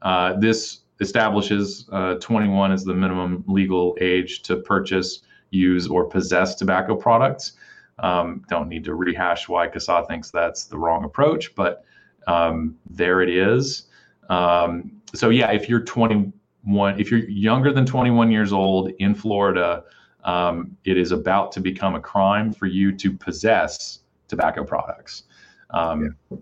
Uh, 0.03 0.35
this 0.39 0.81
establishes 1.01 1.89
uh, 1.93 2.15
21 2.17 2.73
as 2.73 2.85
the 2.85 2.95
minimum 2.95 3.45
legal 3.47 3.97
age 4.01 4.43
to 4.43 4.57
purchase, 4.57 5.23
use, 5.51 5.87
or 5.87 6.05
possess 6.05 6.55
tobacco 6.55 6.97
products. 6.97 7.53
Um, 8.01 8.45
don't 8.49 8.69
need 8.69 8.85
to 8.85 8.95
rehash 8.95 9.49
why 9.49 9.69
CASAA 9.69 10.07
thinks 10.07 10.31
that's 10.31 10.65
the 10.65 10.79
wrong 10.79 11.05
approach, 11.05 11.55
but 11.55 11.85
um, 12.29 12.77
there 12.89 13.21
it 13.21 13.29
is. 13.29 13.85
Um, 14.29 14.93
so 15.15 15.31
yeah, 15.31 15.51
if 15.51 15.69
you're 15.69 15.81
21, 15.81 17.01
if 17.01 17.11
you're 17.11 17.29
younger 17.29 17.73
than 17.73 17.87
21 17.87 18.31
years 18.31 18.53
old 18.53 18.91
in 18.99 19.15
Florida, 19.15 19.85
um, 20.25 20.77
it 20.85 20.97
is 20.97 21.13
about 21.13 21.53
to 21.53 21.61
become 21.61 21.95
a 21.95 22.01
crime 22.01 22.53
for 22.53 22.67
you 22.67 22.93
to 22.93 23.13
possess 23.13 24.01
tobacco 24.29 24.65
products. 24.65 25.25
Um, 25.71 26.17
yeah. 26.31 26.39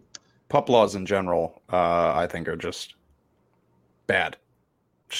Pup 0.48 0.68
laws 0.68 0.94
in 0.94 1.06
general, 1.06 1.62
uh, 1.72 2.12
I 2.14 2.26
think, 2.28 2.48
are 2.48 2.56
just 2.56 2.94
bad 4.06 4.36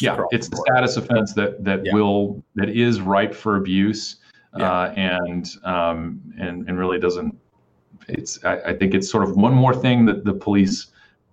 yeah, 0.01 0.23
it's 0.31 0.49
the 0.49 0.57
status 0.57 0.97
offense 0.97 1.33
that 1.35 1.63
that 1.65 1.85
yeah. 1.85 1.95
will 1.95 2.43
that 2.55 2.69
is 2.69 3.01
ripe 3.01 3.35
for 3.35 3.57
abuse, 3.57 4.17
yeah. 4.57 4.71
uh, 4.71 4.93
and 4.97 5.49
um, 5.65 6.21
and 6.39 6.69
and 6.69 6.79
really 6.79 6.99
doesn't. 6.99 7.37
It's 8.09 8.45
I, 8.45 8.57
I, 8.59 8.77
think 8.77 8.95
it's 8.95 9.11
sort 9.11 9.25
of 9.25 9.37
one 9.37 9.55
more 9.55 9.75
thing 9.75 10.05
that 10.07 10.25
the 10.25 10.33
police 10.33 10.89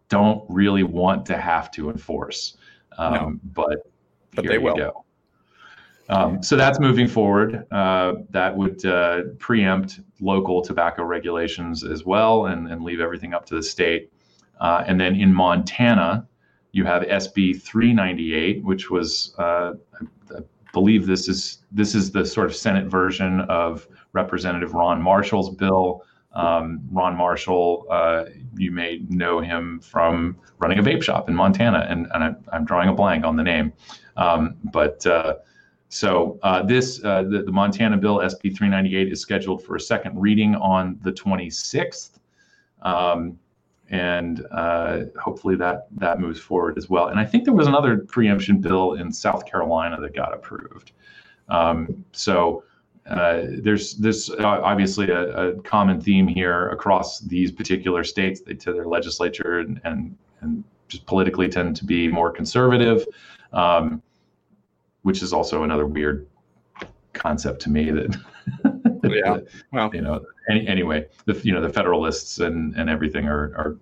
don't 0.10 0.43
really 0.50 0.84
want 0.84 1.25
to 1.27 1.38
have 1.38 1.72
to 1.72 1.89
enforce, 1.89 2.58
um, 2.98 3.13
no. 3.13 3.39
but 3.53 3.91
but 4.36 4.46
they 4.46 4.58
will. 4.58 4.75
Go. 4.75 5.05
Um, 6.10 6.43
so 6.43 6.55
that's 6.55 6.79
moving 6.79 7.08
forward. 7.08 7.65
Uh, 7.72 8.15
that 8.32 8.55
would 8.55 8.86
uh, 8.86 9.22
preempt 9.39 10.01
local 10.20 10.62
tobacco 10.62 11.03
regulations 11.03 11.84
as 11.84 12.05
well, 12.05 12.48
and, 12.48 12.67
and 12.67 12.84
leave 12.84 13.00
everything 13.00 13.34
up 13.34 13.46
to 13.48 13.55
the 13.55 13.63
state. 13.63 14.12
Uh, 14.60 14.84
and 14.86 15.00
then 15.00 15.15
in 15.15 15.34
Montana, 15.34 16.27
you 16.72 16.86
have 16.86 17.03
SB 17.03 17.62
398, 17.62 18.63
which 18.63 18.89
was, 18.89 19.36
uh, 19.38 19.74
I 20.01 20.39
believe 20.74 21.05
this 21.05 21.27
is 21.27 21.60
this 21.72 21.96
is 21.96 22.12
the 22.12 22.25
sort 22.25 22.48
of 22.48 22.55
Senate 22.55 22.88
version 22.88 23.41
of 23.41 23.88
Representative 24.12 24.74
Ron 24.74 25.01
Marshall's 25.01 25.55
bill. 25.55 26.03
Um, 26.34 26.82
Ron 26.92 27.16
Marshall, 27.16 27.86
uh, 27.90 28.25
you 28.56 28.72
may 28.72 29.02
know 29.10 29.40
him 29.40 29.80
from 29.80 30.38
running 30.60 30.80
a 30.80 30.84
vape 30.84 31.04
shop 31.04 31.30
in 31.30 31.36
Montana, 31.36 31.86
and, 31.90 32.08
and 32.13 32.24
I, 32.52 32.56
am 32.56 32.66
drawing 32.66 32.90
a 32.90 32.94
blank 32.94 33.24
on 33.24 33.36
the 33.36 33.44
name. 33.44 33.72
Um, 34.18 34.56
but 34.72 35.06
uh, 35.06 35.36
so 35.90 36.40
uh, 36.42 36.63
this, 36.63 37.04
uh, 37.04 37.24
the, 37.24 37.44
the, 37.44 37.52
Montana 37.52 37.98
bill, 37.98 38.18
SB 38.18 38.56
398, 38.56 39.12
is 39.12 39.22
scheduled 39.22 39.63
for 39.63 39.75
a 39.75 39.80
second 39.80 40.20
reading 40.20 40.56
on 40.56 41.00
the 41.04 41.12
26th. 41.12 42.20
Um, 42.82 43.38
and 43.90 44.46
uh, 44.52 45.02
hopefully 45.22 45.56
that 45.56 45.88
that 45.92 46.20
moves 46.20 46.40
forward 46.40 46.78
as 46.78 46.90
well. 46.90 47.08
And 47.08 47.20
I 47.20 47.25
think 47.25 47.44
there 47.44 47.54
was 47.54 47.68
another 47.68 47.98
preemption 47.98 48.60
bill 48.60 48.94
in 48.94 49.12
South 49.12 49.46
Carolina 49.46 50.02
that 50.02 50.16
got 50.16 50.34
approved. 50.34 50.94
Um, 51.50 52.04
so 52.12 52.63
uh, 53.07 53.43
there's 53.62 53.95
this 53.95 54.29
uh, 54.29 54.43
obviously 54.43 55.10
a, 55.10 55.50
a, 55.50 55.62
common 55.62 56.00
theme 56.00 56.25
here 56.25 56.69
across 56.69 57.19
these 57.19 57.51
particular 57.51 58.03
states. 58.03 58.41
They 58.41 58.53
to 58.53 58.72
their 58.72 58.86
legislature 58.86 59.60
and, 59.60 59.81
and 59.83 60.17
and 60.39 60.63
just 60.88 61.05
politically 61.05 61.50
tend 61.50 61.75
to 61.77 61.86
be 61.86 62.07
more 62.07 62.31
conservative, 62.31 63.05
um, 63.51 64.01
which 65.01 65.22
is 65.22 65.33
also 65.33 65.63
another 65.63 65.86
weird 65.86 66.27
concept 67.12 67.62
to 67.63 67.69
me 67.69 67.91
that 67.91 68.17
yeah. 69.03 69.39
Well, 69.72 69.91
you 69.93 70.01
know, 70.01 70.22
any, 70.50 70.65
anyway, 70.65 71.07
the 71.25 71.33
you 71.43 71.51
know 71.51 71.62
the 71.62 71.69
Federalists 71.69 72.39
and 72.39 72.74
and 72.75 72.89
everything 72.89 73.27
are 73.27 73.53
are 73.55 73.77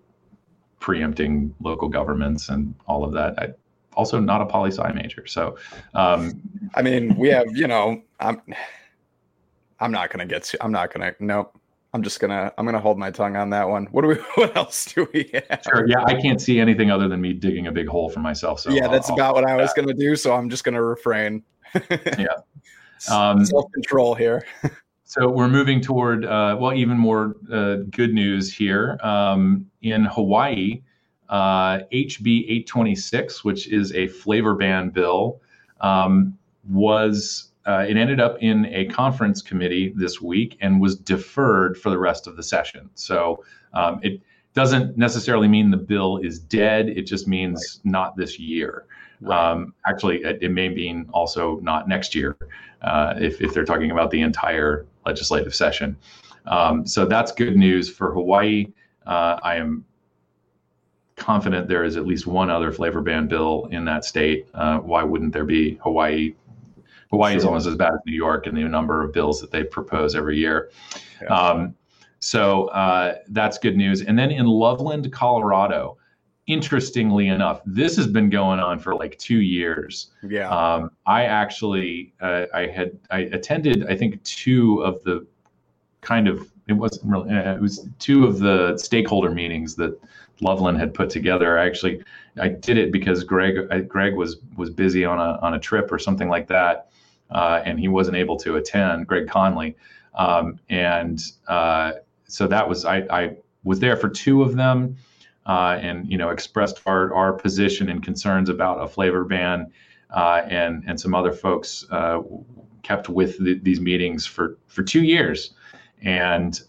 preempting 0.79 1.53
local 1.61 1.89
governments 1.89 2.49
and 2.49 2.73
all 2.87 3.03
of 3.03 3.13
that. 3.13 3.37
I, 3.37 3.49
also 3.93 4.19
not 4.19 4.41
a 4.41 4.45
poli 4.45 4.71
sci 4.71 4.91
major, 4.93 5.27
so 5.27 5.57
um, 5.93 6.41
I 6.75 6.81
mean, 6.81 7.15
we 7.17 7.29
have 7.29 7.45
you 7.55 7.67
know, 7.67 8.01
I'm 8.19 8.41
I'm 9.81 9.91
not 9.91 10.11
gonna 10.11 10.25
get 10.25 10.43
to, 10.43 10.63
I'm 10.63 10.71
not 10.71 10.93
gonna 10.93 11.13
nope. 11.19 11.57
I'm 11.93 12.03
just 12.03 12.21
gonna 12.21 12.53
I'm 12.57 12.65
gonna 12.65 12.79
hold 12.79 12.97
my 12.97 13.11
tongue 13.11 13.35
on 13.35 13.49
that 13.49 13.67
one. 13.67 13.87
What 13.87 14.03
do 14.03 14.07
we? 14.09 14.15
What 14.35 14.55
else 14.55 14.85
do 14.85 15.09
we 15.13 15.29
have? 15.33 15.61
Sure. 15.63 15.85
Yeah, 15.87 16.03
I 16.05 16.21
can't 16.21 16.39
see 16.39 16.59
anything 16.59 16.89
other 16.89 17.09
than 17.09 17.19
me 17.19 17.33
digging 17.33 17.67
a 17.67 17.71
big 17.71 17.87
hole 17.87 18.09
for 18.09 18.19
myself. 18.19 18.61
So 18.61 18.69
yeah, 18.69 18.87
that's 18.87 19.09
I'll, 19.09 19.15
about 19.15 19.35
I'll 19.35 19.41
what 19.41 19.49
I 19.49 19.55
was 19.57 19.73
gonna 19.73 19.93
do. 19.93 20.15
So 20.15 20.33
I'm 20.33 20.49
just 20.49 20.63
gonna 20.63 20.81
refrain. 20.81 21.43
yeah. 22.17 22.27
Um, 23.09 23.43
Self 23.43 23.65
control 23.71 24.13
here. 24.13 24.45
So 25.05 25.27
we're 25.27 25.49
moving 25.49 25.81
toward, 25.81 26.23
uh, 26.23 26.55
well, 26.57 26.73
even 26.73 26.97
more 26.97 27.35
uh, 27.51 27.77
good 27.89 28.13
news 28.13 28.53
here. 28.53 28.97
Um, 29.03 29.65
in 29.81 30.05
Hawaii, 30.05 30.83
uh, 31.27 31.79
HB 31.91 32.43
826, 32.43 33.43
which 33.43 33.67
is 33.67 33.91
a 33.93 34.07
flavor 34.07 34.55
ban 34.55 34.89
bill, 34.89 35.41
um, 35.81 36.37
was 36.69 37.50
uh, 37.65 37.85
it 37.87 37.97
ended 37.97 38.19
up 38.19 38.37
in 38.41 38.65
a 38.67 38.85
conference 38.85 39.41
committee 39.41 39.93
this 39.95 40.21
week 40.21 40.57
and 40.61 40.81
was 40.81 40.95
deferred 40.95 41.77
for 41.77 41.89
the 41.89 41.97
rest 41.97 42.27
of 42.27 42.35
the 42.35 42.43
session. 42.43 42.89
So 42.95 43.43
um, 43.73 43.99
it 44.01 44.21
doesn't 44.53 44.97
necessarily 44.97 45.47
mean 45.47 45.69
the 45.69 45.77
bill 45.77 46.17
is 46.17 46.39
dead. 46.39 46.89
It 46.89 47.03
just 47.03 47.27
means 47.27 47.79
right. 47.83 47.91
not 47.91 48.17
this 48.17 48.39
year. 48.39 48.85
Right. 49.21 49.51
Um, 49.51 49.73
actually, 49.85 50.23
it, 50.23 50.39
it, 50.41 50.49
may 50.49 50.69
mean 50.69 51.07
also 51.13 51.59
not 51.59 51.87
next 51.87 52.15
year 52.15 52.35
uh, 52.81 53.13
if, 53.17 53.39
if 53.39 53.53
they're 53.53 53.65
talking 53.65 53.91
about 53.91 54.09
the 54.09 54.21
entire 54.21 54.87
legislative 55.05 55.53
session. 55.53 55.95
Um, 56.47 56.87
so 56.87 57.05
that's 57.05 57.31
good 57.31 57.55
news 57.55 57.87
for 57.87 58.11
Hawaii. 58.13 58.65
Uh, 59.05 59.39
I 59.43 59.57
am 59.57 59.85
confident 61.15 61.67
there 61.67 61.83
is 61.83 61.97
at 61.97 62.07
least 62.07 62.25
one 62.25 62.49
other 62.49 62.71
flavor 62.71 63.01
ban 63.01 63.27
bill 63.27 63.67
in 63.71 63.85
that 63.85 64.03
state. 64.05 64.47
Uh, 64.55 64.79
why 64.79 65.03
wouldn't 65.03 65.33
there 65.33 65.45
be? 65.45 65.75
Hawaii 65.83 66.33
Hawaii 67.11 67.33
sure. 67.33 67.37
is 67.37 67.45
almost 67.45 67.67
as 67.67 67.75
bad 67.75 67.93
as 67.93 67.99
New 68.05 68.15
York 68.15 68.47
in 68.47 68.55
the 68.55 68.63
number 68.63 69.03
of 69.03 69.13
bills 69.13 69.39
that 69.41 69.51
they 69.51 69.63
propose 69.63 70.15
every 70.15 70.37
year. 70.37 70.71
Yeah. 71.21 71.27
Um, 71.27 71.75
so 72.19 72.67
uh, 72.67 73.17
that's 73.29 73.57
good 73.57 73.77
news. 73.77 74.01
And 74.01 74.17
then 74.17 74.31
in 74.31 74.45
Loveland, 74.45 75.11
Colorado, 75.11 75.97
interestingly 76.47 77.27
enough, 77.27 77.61
this 77.65 77.95
has 77.97 78.07
been 78.07 78.29
going 78.29 78.59
on 78.59 78.79
for 78.79 78.95
like 78.95 79.17
two 79.17 79.41
years. 79.41 80.11
Yeah. 80.27 80.49
Um, 80.49 80.91
I 81.05 81.25
actually, 81.25 82.13
uh, 82.21 82.45
I 82.53 82.67
had, 82.67 82.97
I 83.09 83.19
attended, 83.19 83.87
I 83.87 83.95
think 83.95 84.21
two 84.23 84.81
of 84.83 85.03
the 85.03 85.25
kind 86.01 86.27
of, 86.27 86.51
it 86.67 86.73
wasn't 86.73 87.11
really, 87.11 87.35
uh, 87.35 87.55
it 87.55 87.61
was 87.61 87.87
two 87.99 88.25
of 88.25 88.39
the 88.39 88.77
stakeholder 88.77 89.31
meetings 89.31 89.75
that 89.75 89.99
Loveland 90.41 90.79
had 90.79 90.93
put 90.93 91.09
together. 91.09 91.57
I 91.57 91.65
actually, 91.65 92.03
I 92.39 92.47
did 92.47 92.77
it 92.77 92.91
because 92.91 93.23
Greg, 93.23 93.67
I, 93.69 93.81
Greg 93.81 94.15
was 94.15 94.37
was 94.57 94.69
busy 94.69 95.05
on 95.05 95.19
a 95.19 95.37
on 95.41 95.53
a 95.53 95.59
trip 95.59 95.91
or 95.91 95.99
something 95.99 96.29
like 96.29 96.47
that, 96.47 96.90
uh, 97.31 97.61
and 97.65 97.79
he 97.79 97.87
wasn't 97.87 98.15
able 98.17 98.37
to 98.37 98.55
attend. 98.57 99.07
Greg 99.07 99.27
Conley, 99.27 99.75
um, 100.15 100.59
and 100.69 101.21
uh, 101.47 101.93
so 102.27 102.47
that 102.47 102.67
was 102.67 102.85
I, 102.85 102.97
I 103.09 103.37
was 103.63 103.79
there 103.79 103.95
for 103.95 104.09
two 104.09 104.41
of 104.41 104.55
them 104.55 104.97
uh, 105.45 105.77
and 105.81 106.09
you 106.09 106.17
know 106.17 106.29
expressed 106.29 106.81
our, 106.85 107.13
our 107.13 107.33
position 107.33 107.89
and 107.89 108.03
concerns 108.03 108.49
about 108.49 108.77
a 108.77 108.87
flavor 108.87 109.23
ban, 109.23 109.71
uh, 110.15 110.41
and 110.47 110.83
and 110.87 110.99
some 110.99 111.15
other 111.15 111.31
folks 111.31 111.85
uh, 111.91 112.19
kept 112.83 113.09
with 113.09 113.37
the, 113.43 113.59
these 113.59 113.79
meetings 113.79 114.25
for 114.25 114.57
for 114.67 114.83
two 114.83 115.03
years, 115.03 115.53
and 116.01 116.61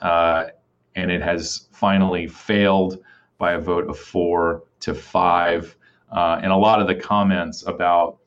and 0.94 1.10
it 1.10 1.22
has 1.22 1.68
finally 1.72 2.26
failed 2.26 3.02
by 3.38 3.52
a 3.52 3.58
vote 3.58 3.88
of 3.88 3.98
four 3.98 4.64
to 4.80 4.94
five. 4.94 5.76
Uh, 6.10 6.38
and 6.42 6.52
a 6.52 6.56
lot 6.56 6.78
of 6.80 6.86
the 6.86 6.94
comments 6.94 7.66
about 7.66 8.18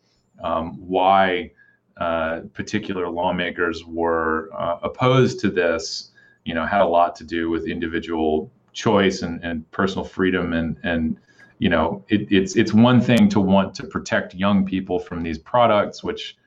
um, 0.44 0.74
why 0.80 1.52
uh, 1.98 2.42
particular 2.54 3.10
lawmakers 3.10 3.86
were 3.86 4.50
uh, 4.54 4.80
opposed 4.84 5.40
to 5.40 5.50
this, 5.50 6.12
you 6.44 6.54
know, 6.54 6.66
had 6.66 6.82
a 6.82 6.86
lot 6.86 7.16
to 7.16 7.24
do 7.24 7.50
with 7.50 7.68
individual 7.68 8.52
choice 8.74 9.22
and, 9.22 9.42
and 9.44 9.70
personal 9.72 10.04
freedom 10.04 10.52
and 10.52 10.78
and 10.84 11.18
you 11.60 11.70
know 11.70 12.04
it, 12.10 12.30
it's 12.30 12.58
it's 12.58 12.74
one 12.74 13.00
thing 13.00 13.30
to 13.30 13.40
want 13.40 13.74
to 13.74 13.88
protect 13.88 14.36
young 14.36 14.66
people 14.66 15.00
from 15.00 15.24
these 15.24 15.38
products, 15.38 16.04
which 16.04 16.38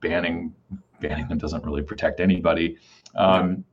banning 0.00 0.52
banning 1.00 1.28
them 1.28 1.38
doesn't 1.38 1.64
really 1.64 1.82
protect 1.82 2.20
anybody. 2.20 2.76
Um, 3.14 3.64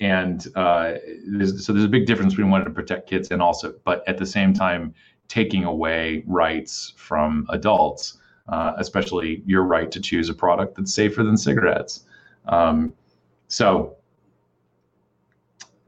and 0.00 0.46
uh, 0.56 0.94
there's, 1.26 1.64
so 1.64 1.72
there's 1.72 1.84
a 1.84 1.88
big 1.88 2.06
difference 2.06 2.34
between 2.34 2.50
wanting 2.50 2.66
to 2.66 2.74
protect 2.74 3.08
kids 3.08 3.30
and 3.30 3.40
also, 3.40 3.74
but 3.84 4.02
at 4.08 4.18
the 4.18 4.26
same 4.26 4.52
time, 4.52 4.92
taking 5.28 5.64
away 5.64 6.24
rights 6.26 6.92
from 6.96 7.46
adults, 7.50 8.18
uh, 8.48 8.74
especially 8.76 9.42
your 9.46 9.62
right 9.62 9.90
to 9.90 10.00
choose 10.00 10.28
a 10.28 10.34
product 10.34 10.76
that's 10.76 10.92
safer 10.92 11.22
than 11.22 11.36
cigarettes. 11.36 12.04
Um, 12.46 12.92
so, 13.48 13.96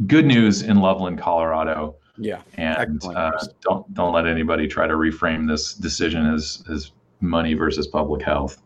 good 0.07 0.27
news 0.27 0.63
in 0.63 0.81
Loveland, 0.81 1.19
Colorado. 1.19 1.97
Yeah, 2.19 2.41
and 2.55 3.05
uh, 3.05 3.33
don't 3.61 3.93
don't 3.93 4.13
let 4.13 4.27
anybody 4.27 4.67
try 4.67 4.87
to 4.87 4.95
reframe 4.95 5.47
this 5.47 5.75
decision 5.75 6.27
as 6.27 6.65
as 6.71 6.93
money 7.21 7.55
versus 7.55 7.87
public 7.87 8.23
health. 8.23 8.63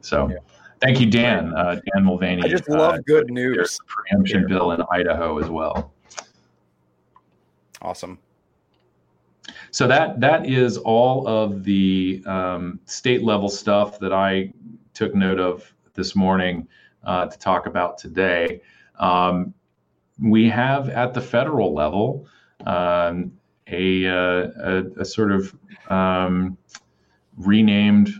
So. 0.00 0.28
Yeah. 0.28 0.38
Thank 0.80 0.98
you, 0.98 1.10
Dan. 1.10 1.52
Uh, 1.54 1.74
Dan 1.74 2.04
Mulvaney. 2.04 2.42
I 2.42 2.48
just 2.48 2.66
love 2.70 2.94
uh, 2.94 2.98
good 3.06 3.30
news. 3.30 3.54
There's 3.54 3.78
a 3.80 3.84
preemption 3.84 4.46
bill 4.48 4.72
in 4.72 4.82
Idaho 4.90 5.38
as 5.38 5.50
well. 5.50 5.92
Awesome. 7.82 8.18
So 9.72 9.86
that 9.86 10.20
that 10.20 10.46
is 10.46 10.76
all 10.76 11.26
of 11.28 11.64
the 11.64 12.22
um, 12.26 12.80
state 12.86 13.22
level 13.22 13.48
stuff 13.48 13.98
that 14.00 14.12
I 14.12 14.52
took 14.94 15.14
note 15.14 15.38
of 15.38 15.72
this 15.94 16.16
morning 16.16 16.66
uh, 17.04 17.26
to 17.26 17.38
talk 17.38 17.66
about 17.66 17.98
today. 17.98 18.60
Um, 18.98 19.54
we 20.20 20.48
have 20.48 20.88
at 20.88 21.14
the 21.14 21.20
federal 21.20 21.72
level 21.72 22.26
um, 22.66 23.32
a, 23.66 24.06
uh, 24.06 24.48
a, 24.58 24.84
a, 24.98 25.04
sort 25.04 25.32
of 25.32 25.56
um, 25.88 26.58
renamed 27.36 28.10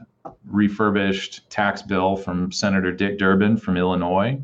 refurbished 0.46 1.48
tax 1.50 1.82
bill 1.82 2.16
from 2.16 2.50
Senator 2.50 2.92
Dick 2.92 3.18
Durbin 3.18 3.56
from 3.58 3.76
Illinois. 3.76 4.42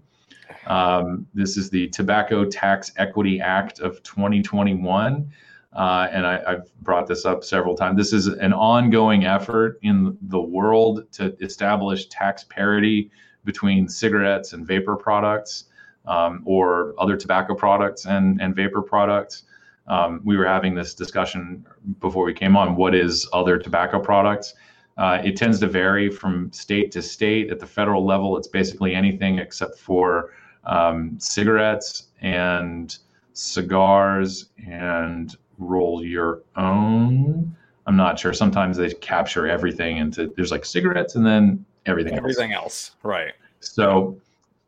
Um, 0.67 1.27
this 1.33 1.57
is 1.57 1.71
the 1.71 1.89
Tobacco 1.89 2.45
Tax 2.45 2.93
Equity 2.97 3.41
Act 3.41 3.81
of 3.81 4.03
2021. 4.03 5.31
Uh, 5.77 6.09
and 6.11 6.27
I, 6.27 6.53
have 6.53 6.69
brought 6.81 7.07
this 7.07 7.25
up 7.25 7.45
several 7.45 7.77
times. 7.77 7.99
This 7.99 8.13
is 8.13 8.27
an 8.27 8.53
ongoing 8.53 9.27
effort 9.27 9.79
in 9.83 10.17
the 10.23 10.41
world 10.41 11.11
to 11.13 11.37
establish 11.41 12.07
tax 12.07 12.45
parity 12.45 13.11
between 13.45 13.89
cigarettes 13.89 14.55
and 14.55 14.67
vapor 14.67 14.97
products 14.97 15.65
um, 16.07 16.43
or 16.45 16.95
other 16.99 17.17
tobacco 17.17 17.55
products 17.55 18.07
and, 18.07 18.41
and 18.41 18.57
vapor 18.57 18.83
products. 18.83 19.45
Um, 19.87 20.23
we 20.25 20.37
were 20.37 20.47
having 20.47 20.75
this 20.75 20.95
discussion 20.95 21.67
before 22.01 22.25
we 22.25 22.33
came 22.33 22.57
on 22.57 22.75
what 22.75 22.95
is 22.95 23.29
other 23.33 23.59
tobacco 23.59 24.01
products 24.01 24.55
uh, 24.97 25.21
it 25.23 25.37
tends 25.37 25.61
to 25.61 25.67
vary 25.67 26.09
from 26.11 26.51
state 26.53 26.91
to 26.93 27.03
state. 27.03 27.51
At 27.51 27.61
the 27.61 27.67
federal 27.67 28.05
level, 28.05 28.37
it's 28.37 28.49
basically 28.49 28.95
anything 28.95 29.39
except 29.39 29.79
for 29.79 30.33
um, 30.65 31.19
cigarettes 31.19 32.09
and 32.23 32.97
cigars 33.35 34.47
and 34.67 35.37
roll 35.59 36.05
your 36.05 36.43
own. 36.57 37.57
I'm 37.87 37.97
not 37.97 38.19
sure. 38.19 38.33
Sometimes 38.33 38.77
they 38.77 38.93
capture 38.95 39.47
everything 39.47 39.99
into 39.99 40.33
there's 40.37 40.51
like 40.51 40.65
cigarettes 40.65 41.15
and 41.15 41.25
then 41.25 41.65
everything 41.87 42.15
everything 42.15 42.53
else. 42.53 42.91
else. 42.91 42.97
Right. 43.03 43.33
So 43.61 44.21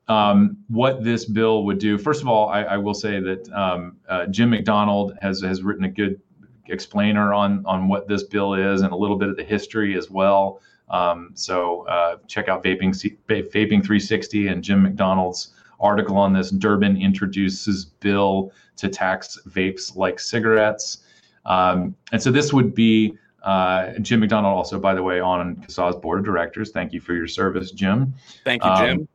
um, 0.09 0.57
what 0.68 1.05
this 1.05 1.24
bill 1.24 1.64
would 1.64 1.79
do, 1.79 1.98
first 1.98 2.22
of 2.22 2.29
all, 2.29 2.48
I, 2.48 2.62
I 2.62 2.77
will 2.77 2.94
say 2.94 3.20
that 3.20 3.51
um, 3.53 3.96
uh, 4.09 4.27
Jim 4.27 4.51
McDonald 4.51 5.16
has 5.20 5.40
has 5.42 5.62
written 5.62 5.85
a 5.85 5.88
good 5.88 6.20
explainer 6.68 7.35
on 7.35 7.64
on 7.66 7.88
what 7.88 8.09
this 8.09 8.24
bill 8.24 8.55
is 8.55 8.83
and 8.83 8.92
a 8.92 8.96
little 8.96 9.16
bit 9.16 9.29
of 9.29 9.37
the 9.37 9.44
history 9.44 9.96
as 9.96 10.11
well. 10.11 10.61
Um, 10.90 11.33
so 11.35 11.87
uh, 11.87 12.16
check 12.27 12.48
out 12.48 12.64
vaping 12.64 12.94
Vaping360 13.29 14.51
and 14.51 14.64
Jim 14.64 14.83
McDonald's 14.83 15.53
article 15.81 16.17
on 16.17 16.33
this. 16.33 16.51
Durbin 16.51 16.97
introduces 16.97 17.85
bill 17.85 18.53
to 18.77 18.88
tax 18.88 19.38
vapes 19.49 19.97
like 19.97 20.21
cigarettes, 20.21 20.99
um, 21.47 21.95
and 22.12 22.23
so 22.23 22.31
this 22.31 22.53
would 22.53 22.75
be. 22.75 23.17
Uh, 23.45 23.97
Jim 24.01 24.19
McDonald, 24.19 24.55
also, 24.55 24.81
by 24.81 24.95
the 24.95 25.03
way, 25.03 25.21
on 25.21 25.57
CASAA's 25.57 25.95
board 25.97 26.19
of 26.19 26.25
directors. 26.25 26.73
Thank 26.73 26.93
you 26.93 27.01
for 27.01 27.14
your 27.14 27.29
service, 27.29 27.71
Jim. 27.71 28.12
Thank 28.45 28.64
you, 28.64 28.77
Jim. 28.77 28.99
Um, 28.99 29.09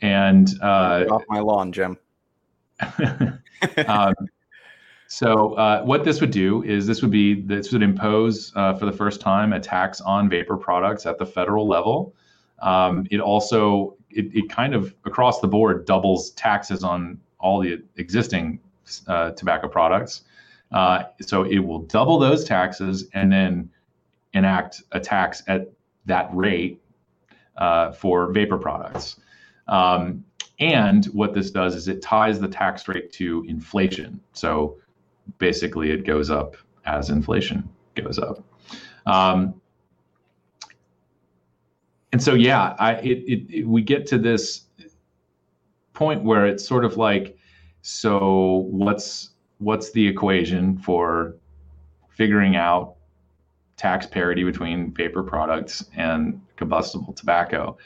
and 0.00 0.48
uh, 0.62 1.04
off 1.10 1.22
my 1.28 1.40
lawn, 1.40 1.70
Jim. 1.70 1.98
um, 3.86 4.14
so 5.08 5.54
uh, 5.54 5.82
what 5.82 6.04
this 6.04 6.20
would 6.20 6.30
do 6.30 6.62
is 6.64 6.86
this 6.86 7.00
would 7.02 7.10
be 7.10 7.42
this 7.42 7.72
would 7.72 7.82
impose 7.82 8.52
uh, 8.56 8.74
for 8.74 8.86
the 8.86 8.92
first 8.92 9.20
time 9.20 9.52
a 9.52 9.60
tax 9.60 10.00
on 10.00 10.28
vapor 10.28 10.56
products 10.56 11.06
at 11.06 11.18
the 11.18 11.26
federal 11.26 11.66
level. 11.66 12.14
Um, 12.60 13.06
it 13.10 13.20
also 13.20 13.95
it, 14.16 14.34
it, 14.34 14.48
kind 14.48 14.74
of 14.74 14.94
across 15.04 15.40
the 15.40 15.48
board 15.48 15.84
doubles 15.86 16.30
taxes 16.30 16.82
on 16.82 17.20
all 17.38 17.60
the 17.60 17.82
existing 17.96 18.58
uh, 19.06 19.30
tobacco 19.32 19.68
products. 19.68 20.22
Uh, 20.72 21.04
so 21.20 21.44
it 21.44 21.58
will 21.58 21.80
double 21.80 22.18
those 22.18 22.44
taxes 22.44 23.08
and 23.14 23.30
then 23.30 23.70
enact 24.32 24.82
a 24.92 25.00
tax 25.00 25.42
at 25.46 25.70
that 26.06 26.28
rate 26.32 26.80
uh, 27.56 27.92
for 27.92 28.32
vapor 28.32 28.58
products. 28.58 29.16
Um, 29.68 30.24
and 30.58 31.04
what 31.06 31.34
this 31.34 31.50
does 31.50 31.74
is 31.74 31.88
it 31.88 32.00
ties 32.00 32.40
the 32.40 32.48
tax 32.48 32.88
rate 32.88 33.12
to 33.12 33.44
inflation. 33.46 34.20
So 34.32 34.78
basically 35.38 35.90
it 35.90 36.04
goes 36.04 36.30
up 36.30 36.56
as 36.84 37.10
inflation 37.10 37.68
goes 37.94 38.18
up. 38.18 38.42
Um, 39.06 39.60
and 42.16 42.22
so, 42.22 42.32
yeah, 42.32 42.74
I, 42.78 42.94
it, 42.94 43.18
it, 43.28 43.50
it, 43.50 43.68
we 43.68 43.82
get 43.82 44.06
to 44.06 44.16
this 44.16 44.62
point 45.92 46.24
where 46.24 46.46
it's 46.46 46.66
sort 46.66 46.86
of 46.86 46.96
like, 46.96 47.36
so 47.82 48.68
what's 48.70 49.34
what's 49.58 49.90
the 49.92 50.08
equation 50.08 50.78
for 50.78 51.36
figuring 52.08 52.56
out 52.56 52.94
tax 53.76 54.06
parity 54.06 54.44
between 54.44 54.94
vapor 54.94 55.22
products 55.22 55.84
and 55.94 56.40
combustible 56.56 57.12
tobacco? 57.12 57.76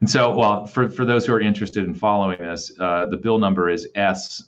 And 0.00 0.08
so, 0.08 0.34
well, 0.34 0.64
for, 0.64 0.88
for 0.88 1.04
those 1.04 1.26
who 1.26 1.34
are 1.34 1.42
interested 1.42 1.84
in 1.84 1.92
following 1.92 2.38
this, 2.38 2.72
uh, 2.80 3.04
the 3.04 3.18
bill 3.18 3.38
number 3.38 3.68
is 3.68 3.86
S 3.96 4.44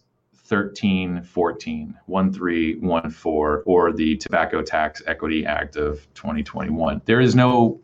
1314, 0.48 1.94
1314, 2.06 3.62
or 3.66 3.92
the 3.92 4.16
Tobacco 4.16 4.62
Tax 4.62 5.02
Equity 5.06 5.44
Act 5.44 5.76
of 5.76 5.96
2021. 6.14 7.02
There 7.04 7.20
is 7.20 7.34
no 7.34 7.82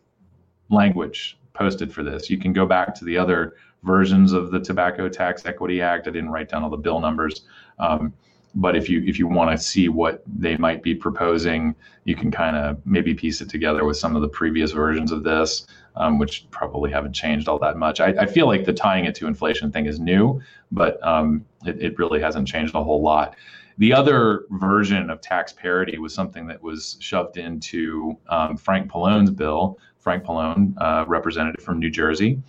language 0.70 1.38
posted 1.52 1.92
for 1.92 2.02
this. 2.02 2.30
You 2.30 2.38
can 2.38 2.52
go 2.52 2.66
back 2.66 2.94
to 2.96 3.04
the 3.04 3.16
other 3.16 3.54
versions 3.82 4.32
of 4.32 4.50
the 4.50 4.60
Tobacco 4.60 5.08
Tax 5.08 5.44
Equity 5.46 5.80
Act. 5.80 6.08
I 6.08 6.10
didn't 6.10 6.30
write 6.30 6.48
down 6.48 6.62
all 6.62 6.70
the 6.70 6.76
bill 6.76 7.00
numbers. 7.00 7.42
Um, 7.78 8.12
but 8.56 8.74
if 8.74 8.88
you 8.88 9.02
if 9.06 9.18
you 9.18 9.28
want 9.28 9.50
to 9.50 9.62
see 9.62 9.88
what 9.88 10.22
they 10.26 10.56
might 10.56 10.82
be 10.82 10.94
proposing, 10.94 11.74
you 12.04 12.16
can 12.16 12.30
kind 12.30 12.56
of 12.56 12.78
maybe 12.86 13.14
piece 13.14 13.40
it 13.42 13.50
together 13.50 13.84
with 13.84 13.98
some 13.98 14.16
of 14.16 14.22
the 14.22 14.28
previous 14.28 14.72
versions 14.72 15.12
of 15.12 15.22
this, 15.24 15.66
um, 15.94 16.18
which 16.18 16.46
probably 16.50 16.90
haven't 16.90 17.12
changed 17.12 17.48
all 17.48 17.58
that 17.58 17.76
much. 17.76 18.00
I, 18.00 18.14
I, 18.18 18.26
feel 18.26 18.46
like 18.46 18.64
the 18.64 18.72
tying 18.72 19.04
it 19.04 19.14
to 19.16 19.26
inflation 19.26 19.70
thing 19.70 19.84
is 19.84 20.00
new, 20.00 20.40
but 20.72 21.06
um, 21.06 21.44
it, 21.66 21.82
it 21.82 21.98
really 21.98 22.20
hasn't 22.20 22.48
changed 22.48 22.74
a 22.74 22.82
whole 22.82 23.02
lot. 23.02 23.36
The 23.78 23.92
other 23.92 24.46
version 24.50 25.10
of 25.10 25.20
tax 25.20 25.52
parity 25.52 25.98
was 25.98 26.14
something 26.14 26.46
that 26.46 26.62
was 26.62 26.96
shoved 27.00 27.36
into 27.36 28.16
um, 28.28 28.56
Frank 28.56 28.90
Pallone's 28.90 29.30
bill. 29.30 29.78
Frank 30.06 30.22
Pallone, 30.22 30.72
uh, 30.80 31.04
representative 31.08 31.64
from 31.64 31.80
New 31.80 31.90
Jersey, 31.90 32.40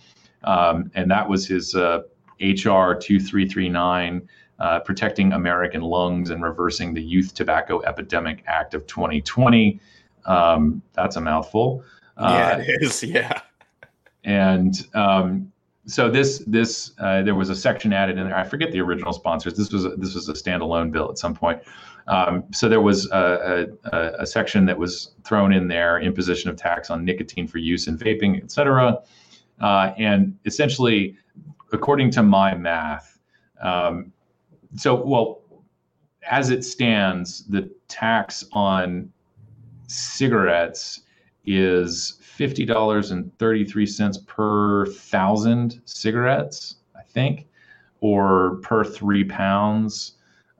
um, 0.44 0.92
and 0.94 1.10
that 1.10 1.28
was 1.28 1.44
his 1.44 1.74
uh, 1.74 2.02
HR 2.40 2.94
2339 2.94 4.28
uh, 4.60 4.78
Protecting 4.78 5.32
American 5.32 5.80
Lungs 5.80 6.30
and 6.30 6.40
Reversing 6.40 6.94
the 6.94 7.02
Youth 7.02 7.34
Tobacco 7.34 7.82
Epidemic 7.82 8.44
Act 8.46 8.74
of 8.74 8.86
2020. 8.86 9.80
Um, 10.26 10.80
that's 10.92 11.16
a 11.16 11.20
mouthful. 11.20 11.82
Uh, 12.16 12.28
yeah, 12.58 12.58
it 12.58 12.82
is. 12.82 13.02
Yeah. 13.02 13.40
And 14.22 14.74
um, 14.94 15.50
so 15.88 16.10
this 16.10 16.44
this 16.46 16.92
uh, 16.98 17.22
there 17.22 17.34
was 17.34 17.48
a 17.48 17.56
section 17.56 17.94
added 17.94 18.18
in 18.18 18.26
there. 18.26 18.36
I 18.36 18.44
forget 18.44 18.72
the 18.72 18.80
original 18.80 19.14
sponsors. 19.14 19.54
This 19.54 19.72
was 19.72 19.86
a, 19.86 19.90
this 19.90 20.14
was 20.14 20.28
a 20.28 20.34
standalone 20.34 20.92
bill 20.92 21.10
at 21.10 21.16
some 21.16 21.34
point. 21.34 21.62
Um, 22.06 22.44
so 22.52 22.68
there 22.68 22.80
was 22.80 23.10
a, 23.10 23.68
a, 23.92 24.12
a, 24.20 24.26
section 24.26 24.64
that 24.66 24.78
was 24.78 25.12
thrown 25.24 25.52
in 25.52 25.66
there: 25.68 25.98
imposition 25.98 26.50
of 26.50 26.56
tax 26.56 26.90
on 26.90 27.04
nicotine 27.04 27.48
for 27.48 27.56
use 27.58 27.88
in 27.88 27.96
vaping, 27.96 28.42
et 28.42 28.50
cetera. 28.50 28.98
Uh, 29.60 29.92
and 29.96 30.38
essentially, 30.44 31.16
according 31.72 32.10
to 32.12 32.22
my 32.22 32.54
math, 32.54 33.18
um, 33.62 34.12
so 34.76 34.94
well, 34.94 35.40
as 36.30 36.50
it 36.50 36.64
stands, 36.64 37.46
the 37.46 37.70
tax 37.88 38.44
on 38.52 39.10
cigarettes 39.86 41.00
is 41.48 42.18
fifty 42.20 42.64
dollars 42.64 43.10
and 43.10 43.36
thirty 43.38 43.64
three 43.64 43.86
cents 43.86 44.18
per 44.26 44.86
thousand 44.86 45.80
cigarettes, 45.86 46.76
I 46.96 47.02
think, 47.02 47.46
or 48.00 48.56
per 48.62 48.84
three 48.84 49.24
pounds. 49.24 50.12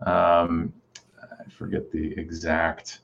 Um, 0.06 0.72
I 1.20 1.48
forget 1.50 1.92
the 1.92 2.18
exact, 2.18 3.00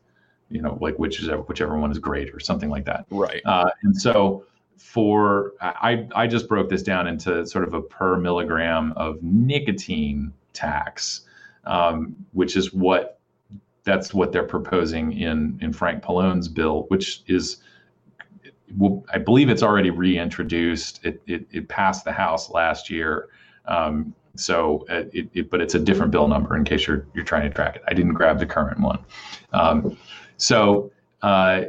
you 0.49 0.63
know, 0.63 0.79
like 0.81 0.99
whichever 0.99 1.43
whichever 1.43 1.79
one 1.79 1.91
is 1.91 1.99
great 1.99 2.35
or 2.35 2.41
something 2.41 2.71
like 2.71 2.87
that. 2.87 3.05
Right. 3.11 3.43
Uh, 3.45 3.71
and 3.83 3.95
so 3.97 4.45
for 4.79 5.53
I 5.61 6.09
I 6.15 6.27
just 6.27 6.49
broke 6.49 6.71
this 6.71 6.83
down 6.83 7.07
into 7.07 7.47
sort 7.47 7.65
of 7.67 7.75
a 7.75 7.83
per 7.83 8.17
milligram 8.17 8.93
of 8.97 9.23
nicotine 9.23 10.33
tax, 10.53 11.23
um, 11.65 12.17
which 12.33 12.57
is 12.57 12.73
what 12.73 13.21
that's 13.85 14.15
what 14.15 14.33
they're 14.33 14.43
proposing 14.43 15.13
in 15.13 15.59
in 15.61 15.73
Frank 15.73 16.03
Pallone's 16.03 16.49
bill, 16.49 16.87
which 16.89 17.23
is 17.27 17.59
I 19.13 19.19
believe 19.19 19.51
it's 19.51 19.63
already 19.63 19.91
reintroduced. 19.91 21.05
It, 21.05 21.23
it, 21.27 21.47
it 21.53 21.69
passed 21.69 22.05
the 22.05 22.13
House 22.13 22.51
last 22.51 22.91
year. 22.91 23.29
Um, 23.67 24.15
so, 24.37 24.85
uh, 24.91 25.05
it, 25.13 25.29
it, 25.33 25.51
but 25.51 25.61
it's 25.61 25.75
a 25.75 25.79
different 25.79 26.11
bill 26.11 26.27
number 26.29 26.57
in 26.57 26.65
case 26.65 26.87
you're 26.87 27.07
you're 27.15 27.25
trying 27.25 27.49
to 27.49 27.55
track 27.55 27.77
it. 27.77 27.83
I 27.87 27.95
didn't 27.95 28.15
grab 28.15 28.39
the 28.39 28.47
current 28.47 28.81
one. 28.81 28.99
Um, 29.53 29.97
so, 30.37 30.91
uh, 31.23 31.63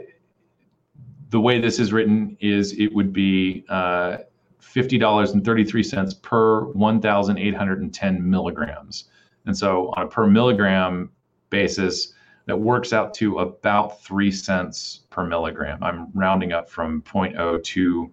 the 1.30 1.40
way 1.40 1.60
this 1.60 1.80
is 1.80 1.94
written 1.94 2.38
is 2.40 2.74
it 2.74 2.94
would 2.94 3.14
be 3.14 3.66
uh, 3.70 4.18
fifty 4.60 4.98
dollars 4.98 5.32
and 5.32 5.46
thirty 5.46 5.64
three 5.64 5.84
cents 5.84 6.14
per 6.14 6.66
one 6.72 7.02
thousand 7.02 7.38
eight 7.38 7.56
hundred 7.56 7.82
and 7.82 7.94
ten 7.94 8.28
milligrams, 8.28 9.06
and 9.46 9.56
so 9.56 9.94
on 9.96 10.06
a 10.06 10.08
per 10.08 10.26
milligram 10.26 11.12
basis, 11.50 12.14
that 12.46 12.58
works 12.58 12.94
out 12.94 13.14
to 13.16 13.40
about 13.40 14.02
three 14.02 14.32
cents 14.32 15.02
per 15.10 15.26
milligram. 15.26 15.82
I'm 15.84 16.12
rounding 16.14 16.54
up 16.54 16.70
from 16.70 17.02
0.02, 17.02 18.12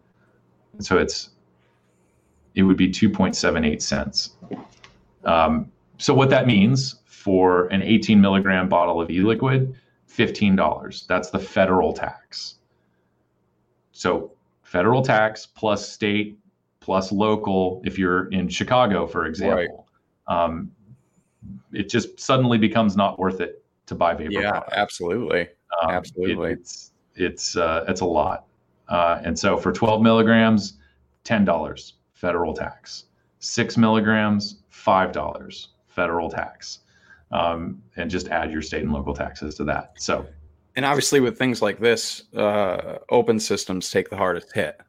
so 0.80 0.98
it's 0.98 1.30
it 2.54 2.62
would 2.62 2.76
be 2.76 2.88
2.78 2.88 3.80
cents. 3.80 4.36
Um, 5.24 5.70
so 5.98 6.12
what 6.12 6.28
that 6.30 6.46
means 6.46 6.96
for 7.06 7.66
an 7.68 7.82
18 7.82 8.20
milligram 8.20 8.68
bottle 8.68 9.00
of 9.00 9.10
e-liquid, 9.10 9.74
$15. 10.10 11.06
That's 11.06 11.30
the 11.30 11.38
federal 11.38 11.94
tax. 11.94 12.56
So 13.92 14.32
federal 14.62 15.02
tax 15.02 15.46
plus 15.46 15.88
state 15.88 16.38
plus 16.80 17.10
local. 17.10 17.80
If 17.84 17.98
you're 17.98 18.28
in 18.28 18.48
Chicago, 18.48 19.06
for 19.06 19.26
example, 19.26 19.86
right. 20.28 20.50
um, 20.50 20.70
it 21.72 21.88
just 21.88 22.20
suddenly 22.20 22.58
becomes 22.58 22.96
not 22.96 23.18
worth 23.18 23.40
it 23.40 23.61
to 23.86 23.94
buy 23.94 24.14
vapor. 24.14 24.32
Yeah, 24.32 24.50
products. 24.50 24.76
absolutely, 24.76 25.48
um, 25.82 25.90
absolutely. 25.90 26.52
It, 26.52 26.58
it's 26.60 26.92
it's 27.14 27.56
uh, 27.56 27.84
it's 27.88 28.00
a 28.00 28.06
lot, 28.06 28.46
uh, 28.88 29.20
and 29.24 29.38
so 29.38 29.56
for 29.56 29.72
12 29.72 30.02
milligrams, 30.02 30.78
ten 31.24 31.44
dollars 31.44 31.94
federal 32.12 32.54
tax. 32.54 33.04
Six 33.40 33.76
milligrams, 33.76 34.62
five 34.70 35.12
dollars 35.12 35.68
federal 35.88 36.30
tax, 36.30 36.80
um, 37.32 37.82
and 37.96 38.10
just 38.10 38.28
add 38.28 38.50
your 38.50 38.62
state 38.62 38.82
and 38.82 38.92
local 38.92 39.14
taxes 39.14 39.56
to 39.56 39.64
that. 39.64 39.92
So, 39.98 40.26
and 40.76 40.84
obviously 40.84 41.20
with 41.20 41.36
things 41.36 41.60
like 41.60 41.80
this, 41.80 42.32
uh, 42.34 42.98
open 43.10 43.40
systems 43.40 43.90
take 43.90 44.10
the 44.10 44.16
hardest 44.16 44.52
hit. 44.52 44.80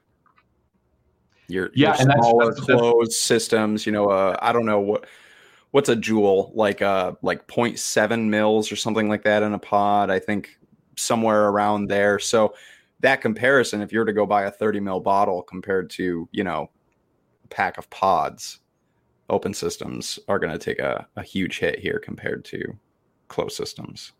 Your, 1.48 1.72
yeah, 1.74 1.98
your 2.00 2.14
smaller 2.14 2.46
that's, 2.46 2.66
that's, 2.66 2.80
closed 2.80 3.12
that's, 3.12 3.20
systems, 3.20 3.86
you 3.86 3.92
know, 3.92 4.10
uh, 4.10 4.38
I 4.42 4.54
don't 4.54 4.66
know 4.66 4.80
what 4.80 5.06
what's 5.74 5.90
a 5.90 5.96
JUUL? 5.96 6.52
Like 6.54 6.82
uh 6.82 7.14
like 7.22 7.48
0.7 7.48 8.30
mils 8.30 8.72
or 8.72 8.76
something 8.76 9.10
like 9.10 9.24
that 9.24 9.42
in 9.42 9.54
a 9.54 9.60
pod 9.60 10.12
i 10.12 10.20
think 10.20 10.58
somewhere 10.96 11.50
around 11.50 11.88
there. 11.88 12.20
So 12.20 12.54
that 13.00 13.22
comparison 13.22 13.82
if 13.82 13.92
you're 13.92 14.06
to 14.06 14.14
go 14.14 14.26
buy 14.26 14.44
a 14.44 14.52
30 14.52 14.80
mil 14.80 15.00
bottle 15.00 15.42
compared 15.42 15.90
to 15.92 16.30
you 16.32 16.44
know 16.44 16.70
a 17.44 17.48
pack 17.48 17.78
of 17.78 17.90
pods 17.90 18.60
open 19.30 19.54
systems 19.54 20.20
are 20.28 20.38
going 20.38 20.52
to 20.54 20.60
take 20.60 20.80
a, 20.80 21.08
a 21.16 21.24
huge 21.24 21.60
hit 21.60 21.80
here 21.80 22.00
compared 22.00 22.46
to 22.46 22.62
closed 23.28 23.56
systems. 23.56 24.14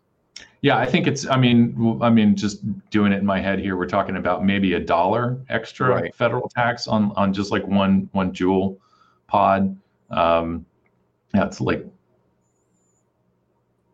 Yeah 0.62 0.78
i 0.78 0.86
think 0.86 1.06
it's 1.06 1.28
i 1.28 1.36
mean 1.36 1.98
i 2.02 2.10
mean 2.10 2.34
just 2.34 2.58
doing 2.90 3.12
it 3.12 3.18
in 3.18 3.26
my 3.26 3.38
head 3.38 3.60
here 3.60 3.76
we're 3.76 3.86
talking 3.86 4.16
about 4.16 4.44
maybe 4.44 4.74
a 4.74 4.80
dollar 4.80 5.38
extra 5.48 5.88
right. 5.88 6.14
federal 6.14 6.48
tax 6.48 6.88
on 6.88 7.12
on 7.12 7.32
just 7.32 7.52
like 7.52 7.64
one 7.68 8.08
one 8.10 8.32
JUUL 8.32 8.76
pod. 9.28 9.76
Um 10.10 10.66
yeah, 11.34 11.46
it's 11.46 11.60
like, 11.60 11.84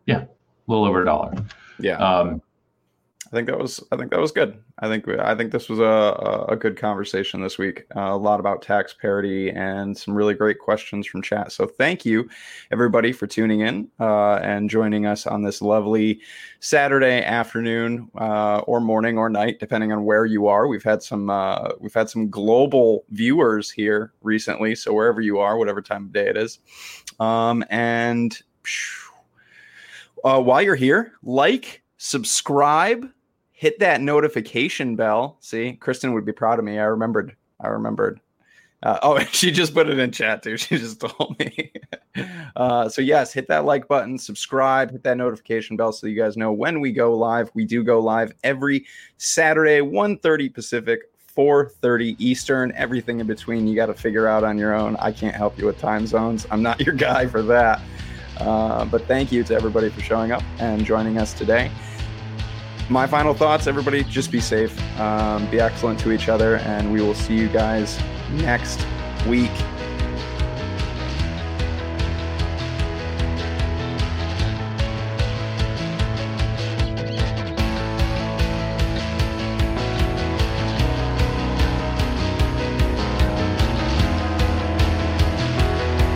yeah, 0.05 0.21
a 0.21 0.27
little 0.67 0.85
over 0.85 1.01
a 1.01 1.05
dollar. 1.05 1.33
Yeah. 1.79 1.97
Um, 1.97 2.41
I 3.31 3.37
think 3.37 3.47
that 3.47 3.57
was 3.57 3.81
I 3.93 3.95
think 3.95 4.11
that 4.11 4.19
was 4.19 4.33
good. 4.33 4.61
I 4.79 4.89
think 4.89 5.07
I 5.07 5.35
think 5.35 5.53
this 5.53 5.69
was 5.69 5.79
a 5.79 6.45
a 6.49 6.55
good 6.57 6.75
conversation 6.75 7.41
this 7.41 7.57
week. 7.57 7.85
Uh, 7.95 8.01
a 8.01 8.17
lot 8.17 8.41
about 8.41 8.61
tax 8.61 8.93
parity 8.93 9.49
and 9.51 9.97
some 9.97 10.13
really 10.13 10.33
great 10.33 10.59
questions 10.59 11.07
from 11.07 11.21
chat. 11.21 11.53
So 11.53 11.65
thank 11.65 12.05
you 12.05 12.29
everybody 12.71 13.13
for 13.13 13.27
tuning 13.27 13.61
in 13.61 13.87
uh, 14.01 14.35
and 14.43 14.69
joining 14.69 15.05
us 15.05 15.25
on 15.25 15.43
this 15.43 15.61
lovely 15.61 16.19
Saturday 16.59 17.23
afternoon 17.23 18.11
uh, 18.19 18.59
or 18.67 18.81
morning 18.81 19.17
or 19.17 19.29
night, 19.29 19.59
depending 19.61 19.93
on 19.93 20.03
where 20.03 20.25
you 20.25 20.47
are. 20.47 20.67
We've 20.67 20.83
had 20.83 21.01
some 21.01 21.29
uh, 21.29 21.69
we've 21.79 21.93
had 21.93 22.09
some 22.09 22.29
global 22.29 23.05
viewers 23.11 23.71
here 23.71 24.11
recently. 24.23 24.75
So 24.75 24.91
wherever 24.91 25.21
you 25.21 25.39
are, 25.39 25.57
whatever 25.57 25.81
time 25.81 26.07
of 26.07 26.11
day 26.11 26.27
it 26.27 26.35
is, 26.35 26.59
um, 27.21 27.63
and. 27.69 28.41
Uh, 30.23 30.39
while 30.39 30.61
you're 30.61 30.75
here, 30.75 31.13
like, 31.23 31.81
subscribe, 31.97 33.09
hit 33.51 33.79
that 33.79 34.01
notification 34.01 34.95
bell. 34.95 35.37
See, 35.39 35.73
Kristen 35.73 36.13
would 36.13 36.25
be 36.25 36.31
proud 36.31 36.59
of 36.59 36.65
me. 36.65 36.79
I 36.79 36.85
remembered. 36.85 37.35
I 37.59 37.67
remembered. 37.67 38.19
Uh, 38.83 38.97
oh, 39.03 39.19
she 39.31 39.51
just 39.51 39.73
put 39.73 39.89
it 39.89 39.99
in 39.99 40.11
chat 40.11 40.43
too. 40.43 40.57
She 40.57 40.77
just 40.77 40.99
told 40.99 41.37
me. 41.39 41.71
uh, 42.55 42.89
so 42.89 43.01
yes, 43.01 43.33
hit 43.33 43.47
that 43.47 43.65
like 43.65 43.87
button, 43.87 44.17
subscribe, 44.17 44.91
hit 44.91 45.03
that 45.03 45.17
notification 45.17 45.77
bell 45.77 45.91
so 45.91 46.07
you 46.07 46.19
guys 46.19 46.37
know 46.37 46.51
when 46.51 46.81
we 46.81 46.91
go 46.91 47.15
live. 47.15 47.49
We 47.53 47.65
do 47.65 47.83
go 47.83 47.99
live 47.99 48.33
every 48.43 48.85
Saturday, 49.17 49.79
1.30 49.79 50.53
Pacific, 50.53 51.01
4.30 51.35 52.15
Eastern. 52.19 52.71
Everything 52.75 53.19
in 53.19 53.27
between 53.27 53.67
you 53.67 53.75
got 53.75 53.87
to 53.87 53.93
figure 53.93 54.27
out 54.27 54.43
on 54.43 54.57
your 54.57 54.73
own. 54.73 54.95
I 54.97 55.11
can't 55.11 55.35
help 55.35 55.57
you 55.57 55.65
with 55.65 55.79
time 55.79 56.07
zones. 56.07 56.47
I'm 56.51 56.61
not 56.61 56.79
your 56.85 56.95
guy 56.95 57.27
for 57.27 57.41
that. 57.43 57.81
Uh, 58.37 58.85
but 58.85 59.05
thank 59.05 59.31
you 59.31 59.43
to 59.43 59.53
everybody 59.53 59.89
for 59.89 60.01
showing 60.01 60.31
up 60.31 60.43
and 60.59 60.85
joining 60.85 61.17
us 61.17 61.33
today 61.33 61.71
my 62.91 63.07
final 63.07 63.33
thoughts 63.33 63.67
everybody 63.67 64.03
just 64.03 64.31
be 64.31 64.41
safe 64.41 64.77
um, 64.99 65.49
be 65.49 65.61
excellent 65.61 65.97
to 65.97 66.11
each 66.11 66.27
other 66.27 66.57
and 66.57 66.91
we 66.91 67.01
will 67.01 67.15
see 67.15 67.35
you 67.35 67.47
guys 67.47 67.97
next 68.31 68.85
week 69.27 69.51